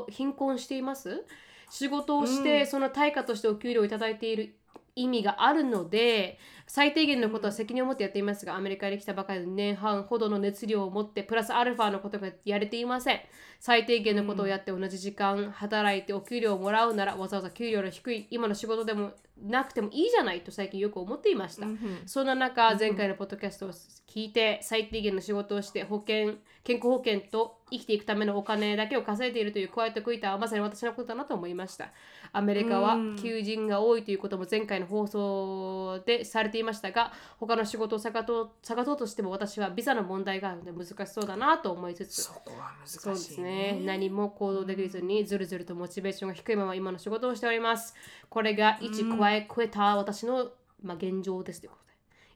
[0.09, 1.25] 貧困しています。
[1.69, 4.55] 仕事をしてその対価としてお給料をいただいている
[4.95, 13.21] 意味があるので最低限のことは責任を持ってやっていますがアメリカに来たばかりの2年半ほどの熱量を持ってプラスアルファのことがやれていません。
[13.59, 21.67] 最低限のことをやって同じ時間働いてお給料をもらうならわざわざ給料の低い今の仕事でもなくてもいいじゃないと最近よく思っていました、
[22.05, 31.89] そんな中前回のポッドキャストを聞いて最低限の仕事をして保険健康保険と生きていくためのお金だけを稼いでいるというクワイトクイターはまさに私のことだなと思いました。
[32.31, 42.99] アメリカは求人が多いということも前回の放送でされていましたが他の仕事を探とう探そうとしても私はビザの問題があるので難しそうだなと思いつつそこは難しい、ね。
[42.99, 43.81] そうですね。
[43.83, 47.95] 何も行動できずにずるずるとモチベーションが低いまま今の仕事をしております。
[48.29, 50.51] これが一加え超えた私の、
[50.81, 51.85] まあ、現状ですということで。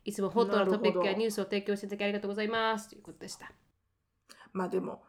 [0.05, 3.51] いつもホットなトピックやニュースを提供していただきありがとうございますということでした。
[4.53, 5.03] まあでも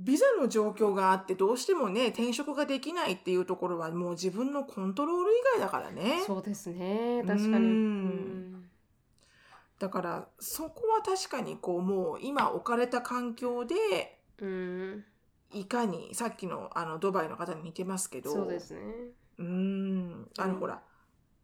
[0.00, 6.22] ビザの状況があってどうしてもね転職ができないっていうところはもう自分のコントロール以外だからね。
[6.26, 7.22] そうですね。
[7.26, 8.50] 確かに。
[9.78, 13.74] だからそこは確かにこうもう今置かれた環境で
[14.40, 15.04] うん、
[15.52, 18.80] いかにさっきのあのドバイの方に似てますけどそうですね。
[19.38, 20.80] うーんあの、うんほら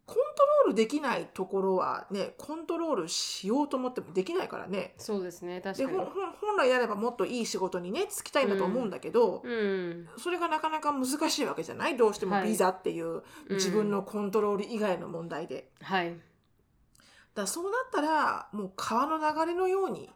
[0.07, 4.95] コントロールできないところはねコントロールしようと思ってもできないからね。
[4.99, 5.61] そうですね。
[5.61, 5.99] 確かに。
[5.99, 11.97] 本来であればもっといい仕事にね就きたいんだと思うんだけど、うん、それがなかなか難しいわけじゃない。
[11.97, 12.49] どうしてもはい。
[12.49, 13.07] ビザっていう
[13.49, 13.57] うん。
[13.57, 16.15] 自分のコントロール以外の問題で、はい。
[17.35, 20.09] だそうなったらもう川の流れのように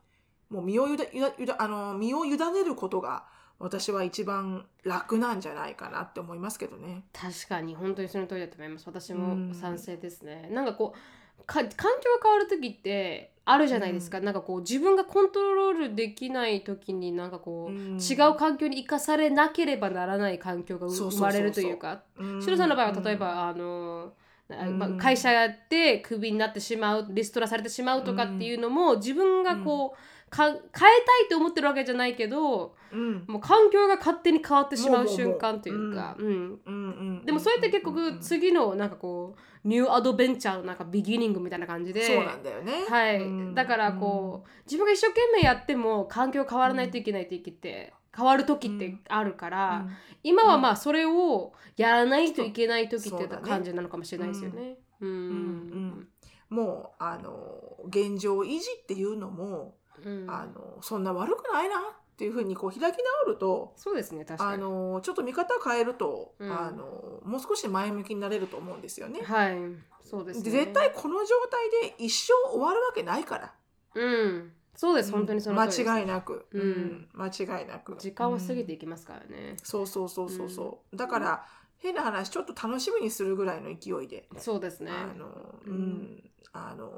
[0.51, 3.25] もう身をゆだゆだゆだあの身を委ねることが
[3.61, 7.05] 私は一番楽なんじゃないかなって思いますけどね。
[7.13, 8.85] 確かに本当にその通りだと思います。
[8.87, 9.55] 私うもん。
[9.55, 11.91] 賛成ですね、なんかこうか環境が
[12.23, 17.99] 変わる時ってあるじゃないですか、なんかこう自分がコントロールできない時になんかこう、うん。
[17.99, 22.03] 違う環境に生かされなければならない環境が生まれるというか。
[22.17, 22.43] うん。
[22.43, 24.13] シロさんの場合は例えば、あの
[24.51, 24.99] あまあうん。
[24.99, 29.99] 会社やってクビになってしまうリストラされてしまうとかっていうのも自分がこう、か
[30.37, 33.25] 変えたいと思ってるわけじゃないけどうん。
[33.27, 36.73] もう環境が勝手に変わってしまう瞬間というか、うん、うんう
[37.23, 42.85] んでもそれって結うんうん局次のなんかこうニューアドベンチャーのなんかビギニングみたいな感じでそうなんだよね。
[42.89, 43.55] はい、うん。
[43.55, 49.87] だからこう、自分が一生懸命やっても環境変わらないといけない時って、変わる時ってあるから、
[50.23, 54.79] 今はまあそれをやらないといけない時って感じなのかもしれないですよね。
[55.01, 56.09] うんうんうん。
[56.49, 60.31] もうあの現状維持っていうのも、うん。
[60.31, 61.81] あのそんな悪くないなっ
[62.17, 64.63] ていうふうにこう開き直るとそうですね確かあに。
[64.63, 66.51] のちょっと見方変えると、うん。
[66.51, 69.21] あのもう少し前向きになれると思うんですよね。
[69.23, 69.57] はい
[70.05, 70.45] そうですね。
[70.45, 73.55] で絶対この状態で一生終わるわけないから。
[73.95, 74.53] うん。
[74.77, 77.09] そうです本当にその通りです、間違いなく、うん。
[77.13, 77.97] 間違いなく。
[77.99, 79.57] 時間は過ぎうんていきますからね。
[79.63, 81.47] そうそうそうそうそう、だから
[81.77, 84.91] 変な話ちょっと楽しみにするぐらいの勢いで、そうですね。
[84.91, 86.31] あのううんん。
[86.53, 86.91] あの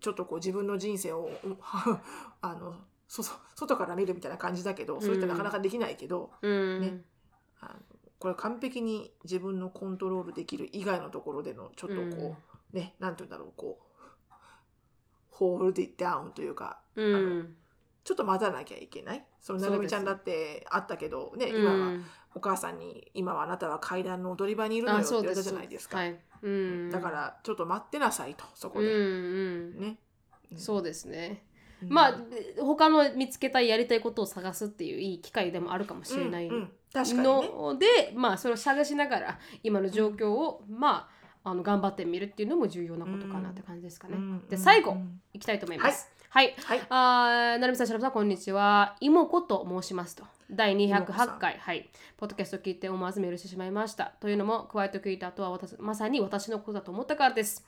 [0.00, 1.56] ちょっとこう自分の人生をう
[2.40, 2.74] あの
[3.08, 7.04] 外から見るみたいな感じだけどそれってなかなかできないけど、うん、ね。
[7.60, 7.80] あの
[8.18, 12.36] これ完璧に自分のコントロールできる以外のところでのちょっとこ
[12.72, 14.34] う、ねなんて言うんだろうこう
[15.30, 17.56] ホールディダウンというかうん、
[18.04, 19.24] ちょっと待たなきゃいけない。
[19.40, 21.98] そのなるみちゃんだってあったけどね、うん、今は
[22.34, 25.98] お母さんに今はあなたは階段の踊り場にいるのよって言われたじゃないですか。
[25.98, 26.16] はい。
[26.42, 29.98] うん、だからちょっと待ってなさいとそこうんで、うん、ね、
[30.56, 31.44] そうですね。
[31.82, 31.88] うん。
[31.90, 32.18] まあ
[32.60, 36.70] 他の見つけたいやりたいことを探すっていういい機会でもあるかもしれないうんうん。
[36.92, 37.24] 確かにね。
[37.24, 41.08] ので、まあそれを探しながら今の状況を、ま
[41.42, 44.16] ああの頑張ってみるっていうのも重要なことかなって感じですかね。
[44.16, 46.08] うんで最後、うんいきたいと思います。
[46.08, 46.19] はい。
[46.32, 46.54] はい
[46.90, 48.94] あーなるみさん、しらぶさん、こんにちは。
[49.00, 50.22] 妹子と申しますと。
[50.48, 51.90] 第妹子さ208ん回、はい。
[52.16, 54.12] ポッドキャストを聞いて思わずメールしてしまいました。
[54.20, 57.66] というのも、加えて聞いた後は私まさに私のことだと思ったからです。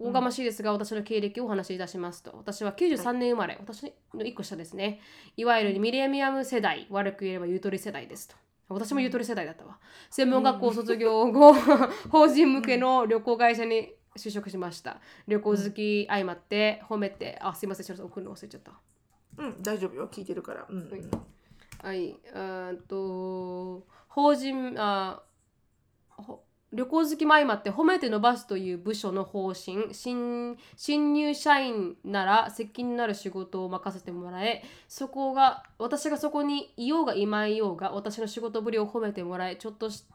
[0.00, 2.32] おこがましいですが、私の経歴をお話しいたしますと。
[2.36, 4.98] 私は93年生まれ、私の1個下ですね。
[5.36, 8.34] いわゆるミレニアム世代、悪く言えばゆとり世代ですと。
[8.70, 9.78] 私もゆとり世代だったわ。
[10.10, 11.54] 専門学校卒業後、
[12.10, 15.00] 法人向けの旅行会社に就職しました。
[15.26, 18.72] 旅行好き相まって褒めて、あ、すいません、送るの忘れちゃった。
[19.38, 20.08] うん、大丈夫よ。
[20.08, 20.90] 聞いてるから、うんうん。
[20.90, 21.00] はい。
[21.82, 25.22] はい、えーっと、法人、あ
[26.10, 29.92] ほ旅行好きも相まって褒めて伸ばすという部署の方針。
[29.92, 34.62] 新新入社員なら責任のある仕事を任せてもらえ。
[34.86, 39.56] そこが私がそこにいようがいまいようが私の仕事ぶりを褒めてもらえ。
[39.56, 40.14] ちょっとした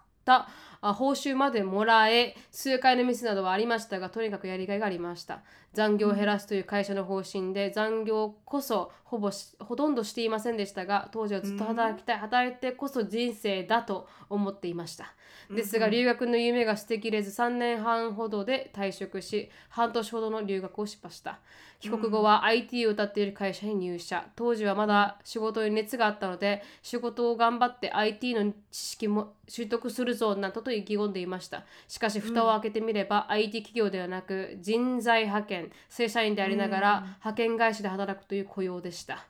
[0.82, 2.36] あ報酬までもらえ。
[2.52, 5.42] 数回のミスなどはありましたがとにかくやりがいがありました。
[5.76, 15.14] 残業を減らすという会社の方針で残業こそほぼしほとんどしていませんでしたが当時はずっと働きたい働いてこそ人生だと思っていました。
[15.52, 21.40] ですが留学の夢が捨てきれず3年半ほどで退職し半年ほどの留学をしました。
[21.82, 24.26] 帰国後は IT を歌っている会社に入社。
[24.36, 31.64] 当時はまだ仕事に熱があったので仕事を頑張って IT の知識も習得するぞなどと意気込んでいました。
[31.88, 39.26] しかし蓋を開けてみれば、IT 企業ではなく人材派遣正社員でありながら派遣会社で働くという雇用でした。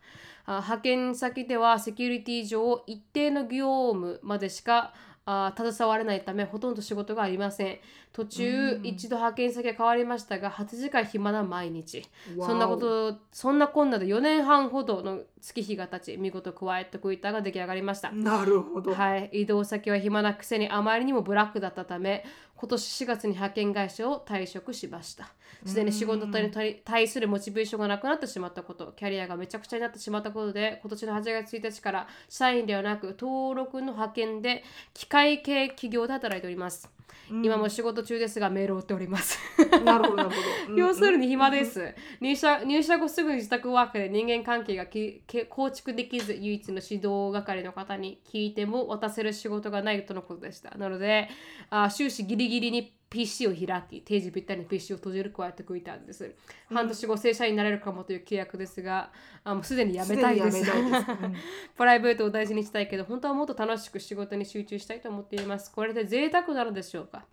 [0.46, 4.94] あ派遣先ではセキュリティ上一定の業務までしか
[5.28, 7.80] あ携われないためほとんど仕事がありません。
[8.14, 12.08] 途中一度派遣先が変わりましたが8時間暇な毎日。
[12.40, 18.12] そんなことそんなこんなで4年半ほどの月日が経ち見事クワイエットクイッターが出来上がりました。
[18.12, 22.24] なるほど、はい、移動先は暇なくせにあまりにもブラックだったため
[22.58, 25.30] 今年4月に派遣会社を退職しました。
[25.66, 36.90] すでに仕事に対対するモチベーションがなくなってしまったことキャリアがめちゃくちゃになってしまったことで今年の8月1日から社員ではなく登録の派遣で機械系企業で働いております、
[37.30, 39.40] 今も仕事中ですがメールを打っております。
[39.84, 41.96] なるほどなるほど、 うん要するに暇です。
[42.22, 50.78] 入社入社後すぐに自宅ワークで人間関係がきけ構築できず唯一の指導係の方に聞いても渡せる仕事がないとのことでした。
[50.78, 51.30] なので、
[51.70, 56.36] あ終始ギリギリに PC を開き、定時ぴったりに PC を閉じるこうやって食いたんです。
[56.68, 59.12] 半年後正社員になれるかもという契約ですが、
[59.44, 60.66] あもうすでに辞めたいです。
[61.78, 65.72] プライベートを大事にしたいけど、本当はもっと楽しく仕事に集中したいと思っています。
[65.72, 67.26] これで贅沢なのでしょうか？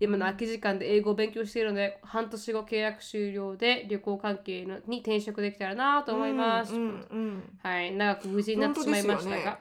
[0.00, 6.74] 今の空き時間で英語を勉強しているので、半年後契約終了で旅行関係のに転職できたらなと思います。
[6.74, 9.60] うんうんうんはい、長く無事になってしまいましたが、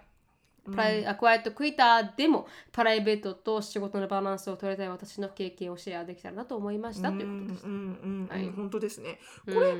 [0.71, 7.65] プライ、あクワイトクイターでもプライベートと仕事のバランスを取りたい私の経験をシェアできたらなと思いましたということです。
[7.65, 7.83] うんうんう
[8.25, 9.19] んはい本当ですね。
[9.45, 9.73] ここれ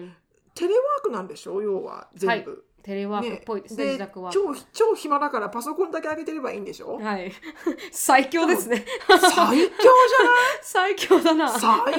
[0.56, 1.62] テレワークなんでしょ？
[1.62, 2.66] 要は全部。
[2.88, 4.32] テレワークっぽいですね、自宅は。
[4.32, 6.98] 超超暇だからパソコンだけ開けてればいいんでしょ？
[6.98, 7.34] はい。
[7.92, 8.86] 最強ですね。
[9.06, 9.70] 最強じゃ
[10.64, 11.52] 最強だな。
[11.52, 11.92] ない最強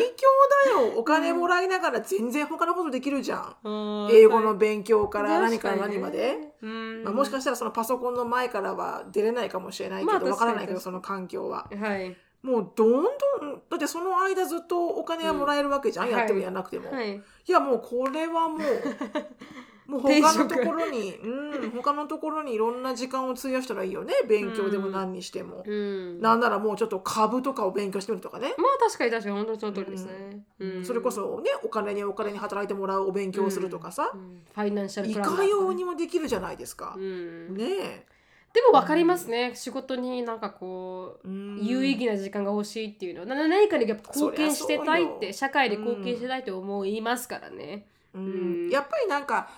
[0.65, 3.57] だよお金もらいながら全然他のことできるじゃん。
[3.65, 6.39] うん英語の勉強から何から何まで。。
[6.63, 12.17] うんまあ、もしかしたらそのパソコンの前からは出れないかもしれないけど、まあわからないけどその環境ははい。
[12.41, 17.23] もうどんどんだってその間ずっとお金はもらえるわけじゃん、うんやってもはいやらなくても、い、はい。
[17.47, 18.61] やもうこれはもう
[19.89, 24.13] もう他のところにうん 他のところにいろんな時間を費やしたらいいよね。
[24.29, 26.21] 勉強でも何にしても、うん。
[26.21, 30.45] なんならもうちょっと株とかを勉強してみるとかね、まあ確かに確かに本当にその通りですね。
[30.59, 30.85] うん。
[30.85, 34.11] それこ、そねお金にお金に働いてもらうお勉強をするとかさ。
[34.13, 34.43] う、ん。
[34.55, 36.95] ファイナンシャルいプランナーかようにもできるじゃないですか。
[36.95, 37.55] う、ん。
[37.55, 38.07] ねえ、
[38.53, 41.65] でも分かりますね、仕事になんかこう、うん。
[41.65, 43.27] 有意義な時間が欲しいっていうのは。
[43.27, 47.87] な何かにやっぱ貢献してたいって社会で貢献してたいと思いますからね。
[48.15, 48.23] うん。
[48.23, 48.71] うん。
[48.71, 49.49] やっぱりなんか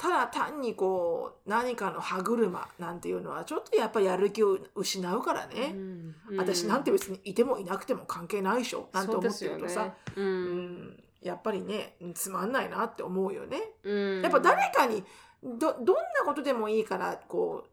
[0.00, 6.14] ただ単にこう何かの歯車なんていうのはちょっとやっぱりやる気を失うからね、うん。
[6.38, 10.56] 私なんて別にいてもいなくても関係ないでしょなんて思ってるとさ、ねううん。
[10.86, 11.02] ん。
[11.20, 13.60] やっぱりねつまんないなって思うよね。
[13.82, 14.22] うん。
[14.22, 15.04] やっぱ誰かに
[15.42, 17.70] どどんなことでもいいからこう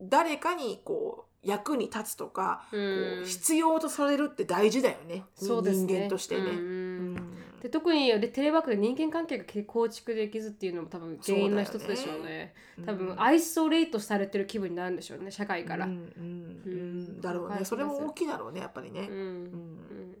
[0.00, 5.24] 誰かにこう役に立つとか、こう必要とされるって大事だよね。
[5.34, 5.86] そうですね。
[5.86, 7.20] 人間としてね。
[7.62, 12.54] で特にでテレワークで人間関係が構築できずっていうのも多分原因の一つでしょうね。
[12.86, 15.86] 多分アイソレートされてる気分になるんでしょうね社会から。
[15.86, 16.62] ううんん。
[16.64, 17.20] うん。
[17.20, 17.64] だろうね。
[17.64, 19.08] それも大きいだろうねやっぱりね。
[19.10, 19.16] うん。
[19.16, 20.18] うん。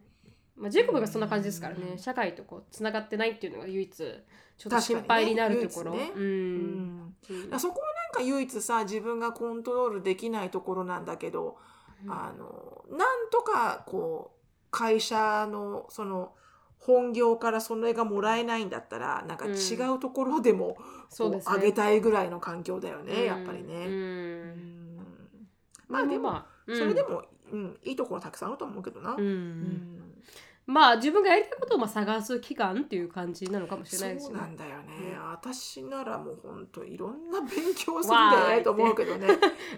[0.56, 5.94] まあ、ジェイコブがそんな感じですからね、うん社会とこうつながってないっていうのが唯一ちょっと心配になるところ。
[5.94, 6.12] 唯一ね。
[6.16, 7.14] うん。
[7.52, 7.60] うん。
[7.60, 11.56] そこはか唯一さ自分がコントロールできないところなんだけど、
[12.04, 12.12] うん。
[12.12, 14.38] あのなんとかこう
[14.70, 16.32] 会社のその
[16.78, 20.76] 本業からそれがもらえないんだったらなんか違うところでも
[21.08, 21.54] そうですね。
[21.56, 23.24] 上げたいぐらいの環境だよね、うん。
[23.24, 23.86] やっぱりうね。
[23.86, 23.88] ん。
[23.88, 24.98] うん。
[25.88, 27.78] まあでも、まあそれでも、うん。
[27.82, 29.14] いいところたくさんあると思うけどな。
[29.14, 29.20] うん。
[29.20, 30.07] うん
[30.70, 34.38] まあ自分がやりたいことをまあ探す期間っていう感じなのかもしれないですよね。
[34.38, 39.26] そうなんだよね、私ならもうほんといろんな勉強するでと思うけどね。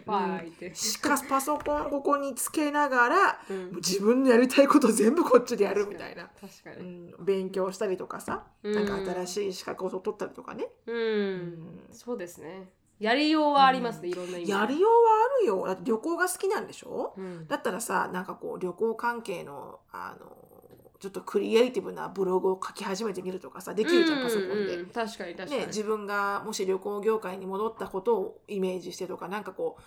[0.05, 0.75] わーいって。
[0.75, 6.91] しかしパソコンここにつけながらうん自分のやりたいこと全部こっちでやるみたいな、確かうに。
[7.13, 10.93] ん、勉強したりとかさ、うんなんか新しい資格を取ったりとかね、う。
[10.93, 10.97] う
[11.37, 12.69] んそうですね。
[12.99, 14.53] やりようはありますね、いろんな意味で。
[14.53, 14.99] やりようは
[15.39, 17.15] あるよだって旅行が好きなんでしょ？
[17.17, 20.27] うんだったらさなんかこう旅行関係のあの
[21.01, 24.75] ちょっとクリエイティブなブログを書き始めてみるとかさできるじゃん、パソコンで。
[24.75, 25.61] うんうん確かに確かに。
[25.63, 29.83] ね、自分がもし旅行業界に戻ったことをイメージしてとかなんかこう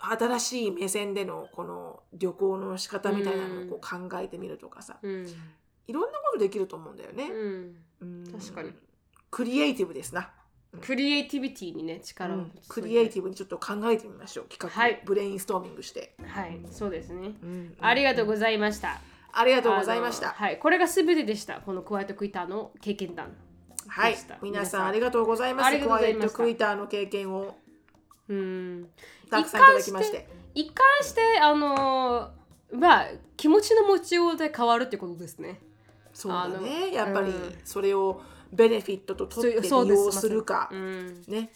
[0.00, 5.26] 新しい目線でのこの旅行の仕方みたいなのをこう考えてみるとかさ、うん。
[5.86, 7.30] いろんなことできると思うんだよね。
[7.30, 7.76] うん。
[8.00, 8.24] うん。
[8.32, 8.72] 確かに。
[9.30, 10.30] クリエイティブですな。
[10.82, 12.52] クリエイティビティにね力を、うん。
[12.68, 15.02] クリエイティブにちょっと考えてみましょう企画、はい。
[15.04, 17.76] ブレインストーミングして、はいそうですね、うん。
[17.80, 19.00] ありがとうございました、
[19.32, 20.30] ありがとうございました。
[20.30, 20.58] はい。
[20.58, 21.60] これが全てでした。
[21.60, 23.36] このクワイトクイターの経験談。
[23.86, 24.16] はい。
[24.42, 25.78] 皆さんありがとうございます。
[25.78, 27.56] クワイトクイターの経験を
[28.28, 28.88] うん。
[29.30, 30.28] たくさんいただきまして。
[30.54, 32.30] 一貫してあの
[32.72, 33.06] まあ
[33.36, 35.60] 気持ちの持ちようで変わるってことですね。
[36.12, 36.92] そうだね。
[36.92, 37.58] やっぱりうん。
[37.64, 38.20] それを
[38.52, 41.22] ベネフィットと取って利用するか、うん。
[41.28, 41.52] ね。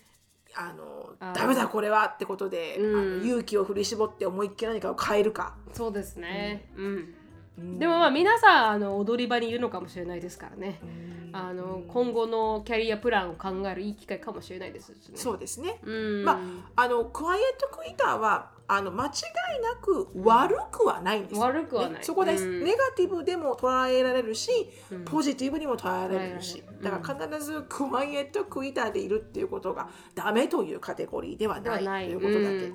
[0.55, 3.01] あのダメだこれはってことで、うん。
[3.01, 6.71] あの勇気を振り絞って思いっきり何かを変えるか、そうですね。
[6.77, 7.15] うん、うん
[7.59, 10.81] でもまあ皆さんあの踊り場にいるのかもしれないですからね。
[10.83, 11.31] うん。
[11.35, 14.95] あの今後のキャリアプランを考えるいい機会かもしれないです。
[14.95, 15.79] しねそうですね。
[15.85, 16.25] うん。
[16.25, 16.41] ま
[16.77, 21.41] あのクワイエットクイターはあの間違いなく悪くはないんですよ。
[21.43, 21.93] 悪くはない。
[21.93, 22.65] ねそこです、うん。
[22.65, 24.51] ネガティブでも捉えられるし、
[24.91, 25.05] うん。
[25.05, 32.73] ポジティブにも捉えられるし、だから必ずクワイエットクイターでいるっていうことがダメというカテゴリーではないということだけ、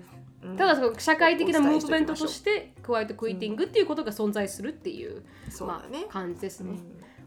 [0.55, 5.23] ただその社会的なムーブメントとしてクワイトクイッティングっていうことが存在するっていうう
[5.59, 6.05] だね。
[6.09, 6.77] あ、感じですね。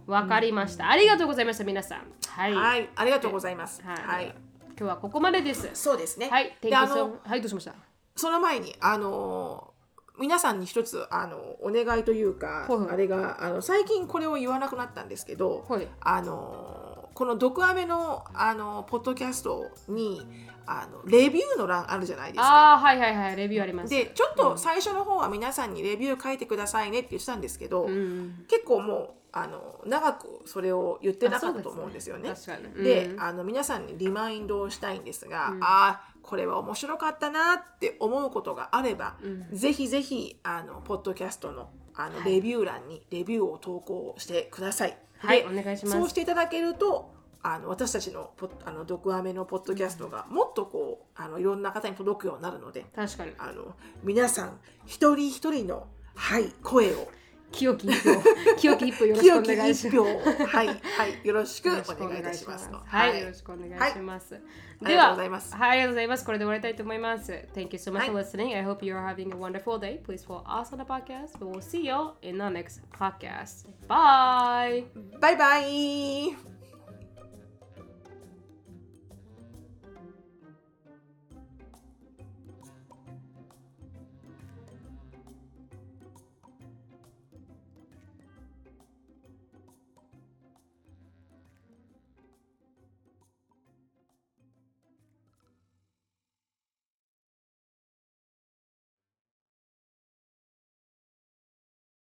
[0.06, 0.12] うん。
[0.12, 0.88] わ、かりました。
[0.88, 2.02] ありがとうございました皆さん。
[2.26, 3.82] はい、はい、ありがとうございます。
[3.82, 3.96] はい。
[4.04, 4.34] はい、
[4.68, 5.68] 今日はここまでです。
[5.74, 6.28] そうですね。
[6.30, 6.56] はい。
[6.60, 7.74] で Thank you あ so の much はいどうしました？
[8.16, 9.74] その前にあの
[10.18, 12.90] 皆さんに一つあのお願いというか、はいはい。
[12.90, 15.88] あれがあの最近これを言わなくなったんですけど、はい。
[16.00, 20.26] あのこの「毒アメの」あのポッドキャストに
[20.72, 22.44] あのレビューの欄あるじゃないですか。
[22.46, 23.90] ああはいはいはいレビューあります。
[23.90, 32.34] でちょっと最初の方は皆さんにレビュー書いてくださいねって言ってたんですけど、うん結構もうあの長くそれを言ってなかったと思うんですよね。
[32.76, 33.20] で、うん。
[33.20, 35.62] あの皆さんにリマインドをしたいんですが、うん。
[35.62, 39.56] ああこれは面白かったなって思うことがあれば、うん。
[39.56, 42.34] ぜひぜひあのポッドキャストのあの、はい。
[42.34, 44.96] レビュー欄にレビューを投稿してください。
[45.18, 45.98] はい、でお願いします。
[45.98, 47.12] そうしていただけると
[47.42, 53.32] あの私たちのポッあの毒アメのポッドキャストがもっとこうあのいろんな方に届くようになるので確かに。
[53.38, 57.08] あの皆さん一人一人の、はい、声を
[57.52, 58.22] 清き一票、
[58.56, 60.46] 清き一票よろしくお願いします。
[60.46, 62.70] はいはいよろしくお願いいたします。
[62.84, 64.40] はい、よろしくお願いします。
[64.82, 66.24] ありがとうございますはい、ありがとうございます。
[66.24, 67.32] これで終わりたいと思います。
[67.54, 68.56] Thank you so much はい for listening.
[68.56, 70.00] I hope you are having a wonderful day.
[70.02, 71.38] Please follow us on the podcast.
[71.44, 73.66] We will see you in the next podcast.
[73.88, 74.86] Bye.
[75.18, 76.59] バイバイ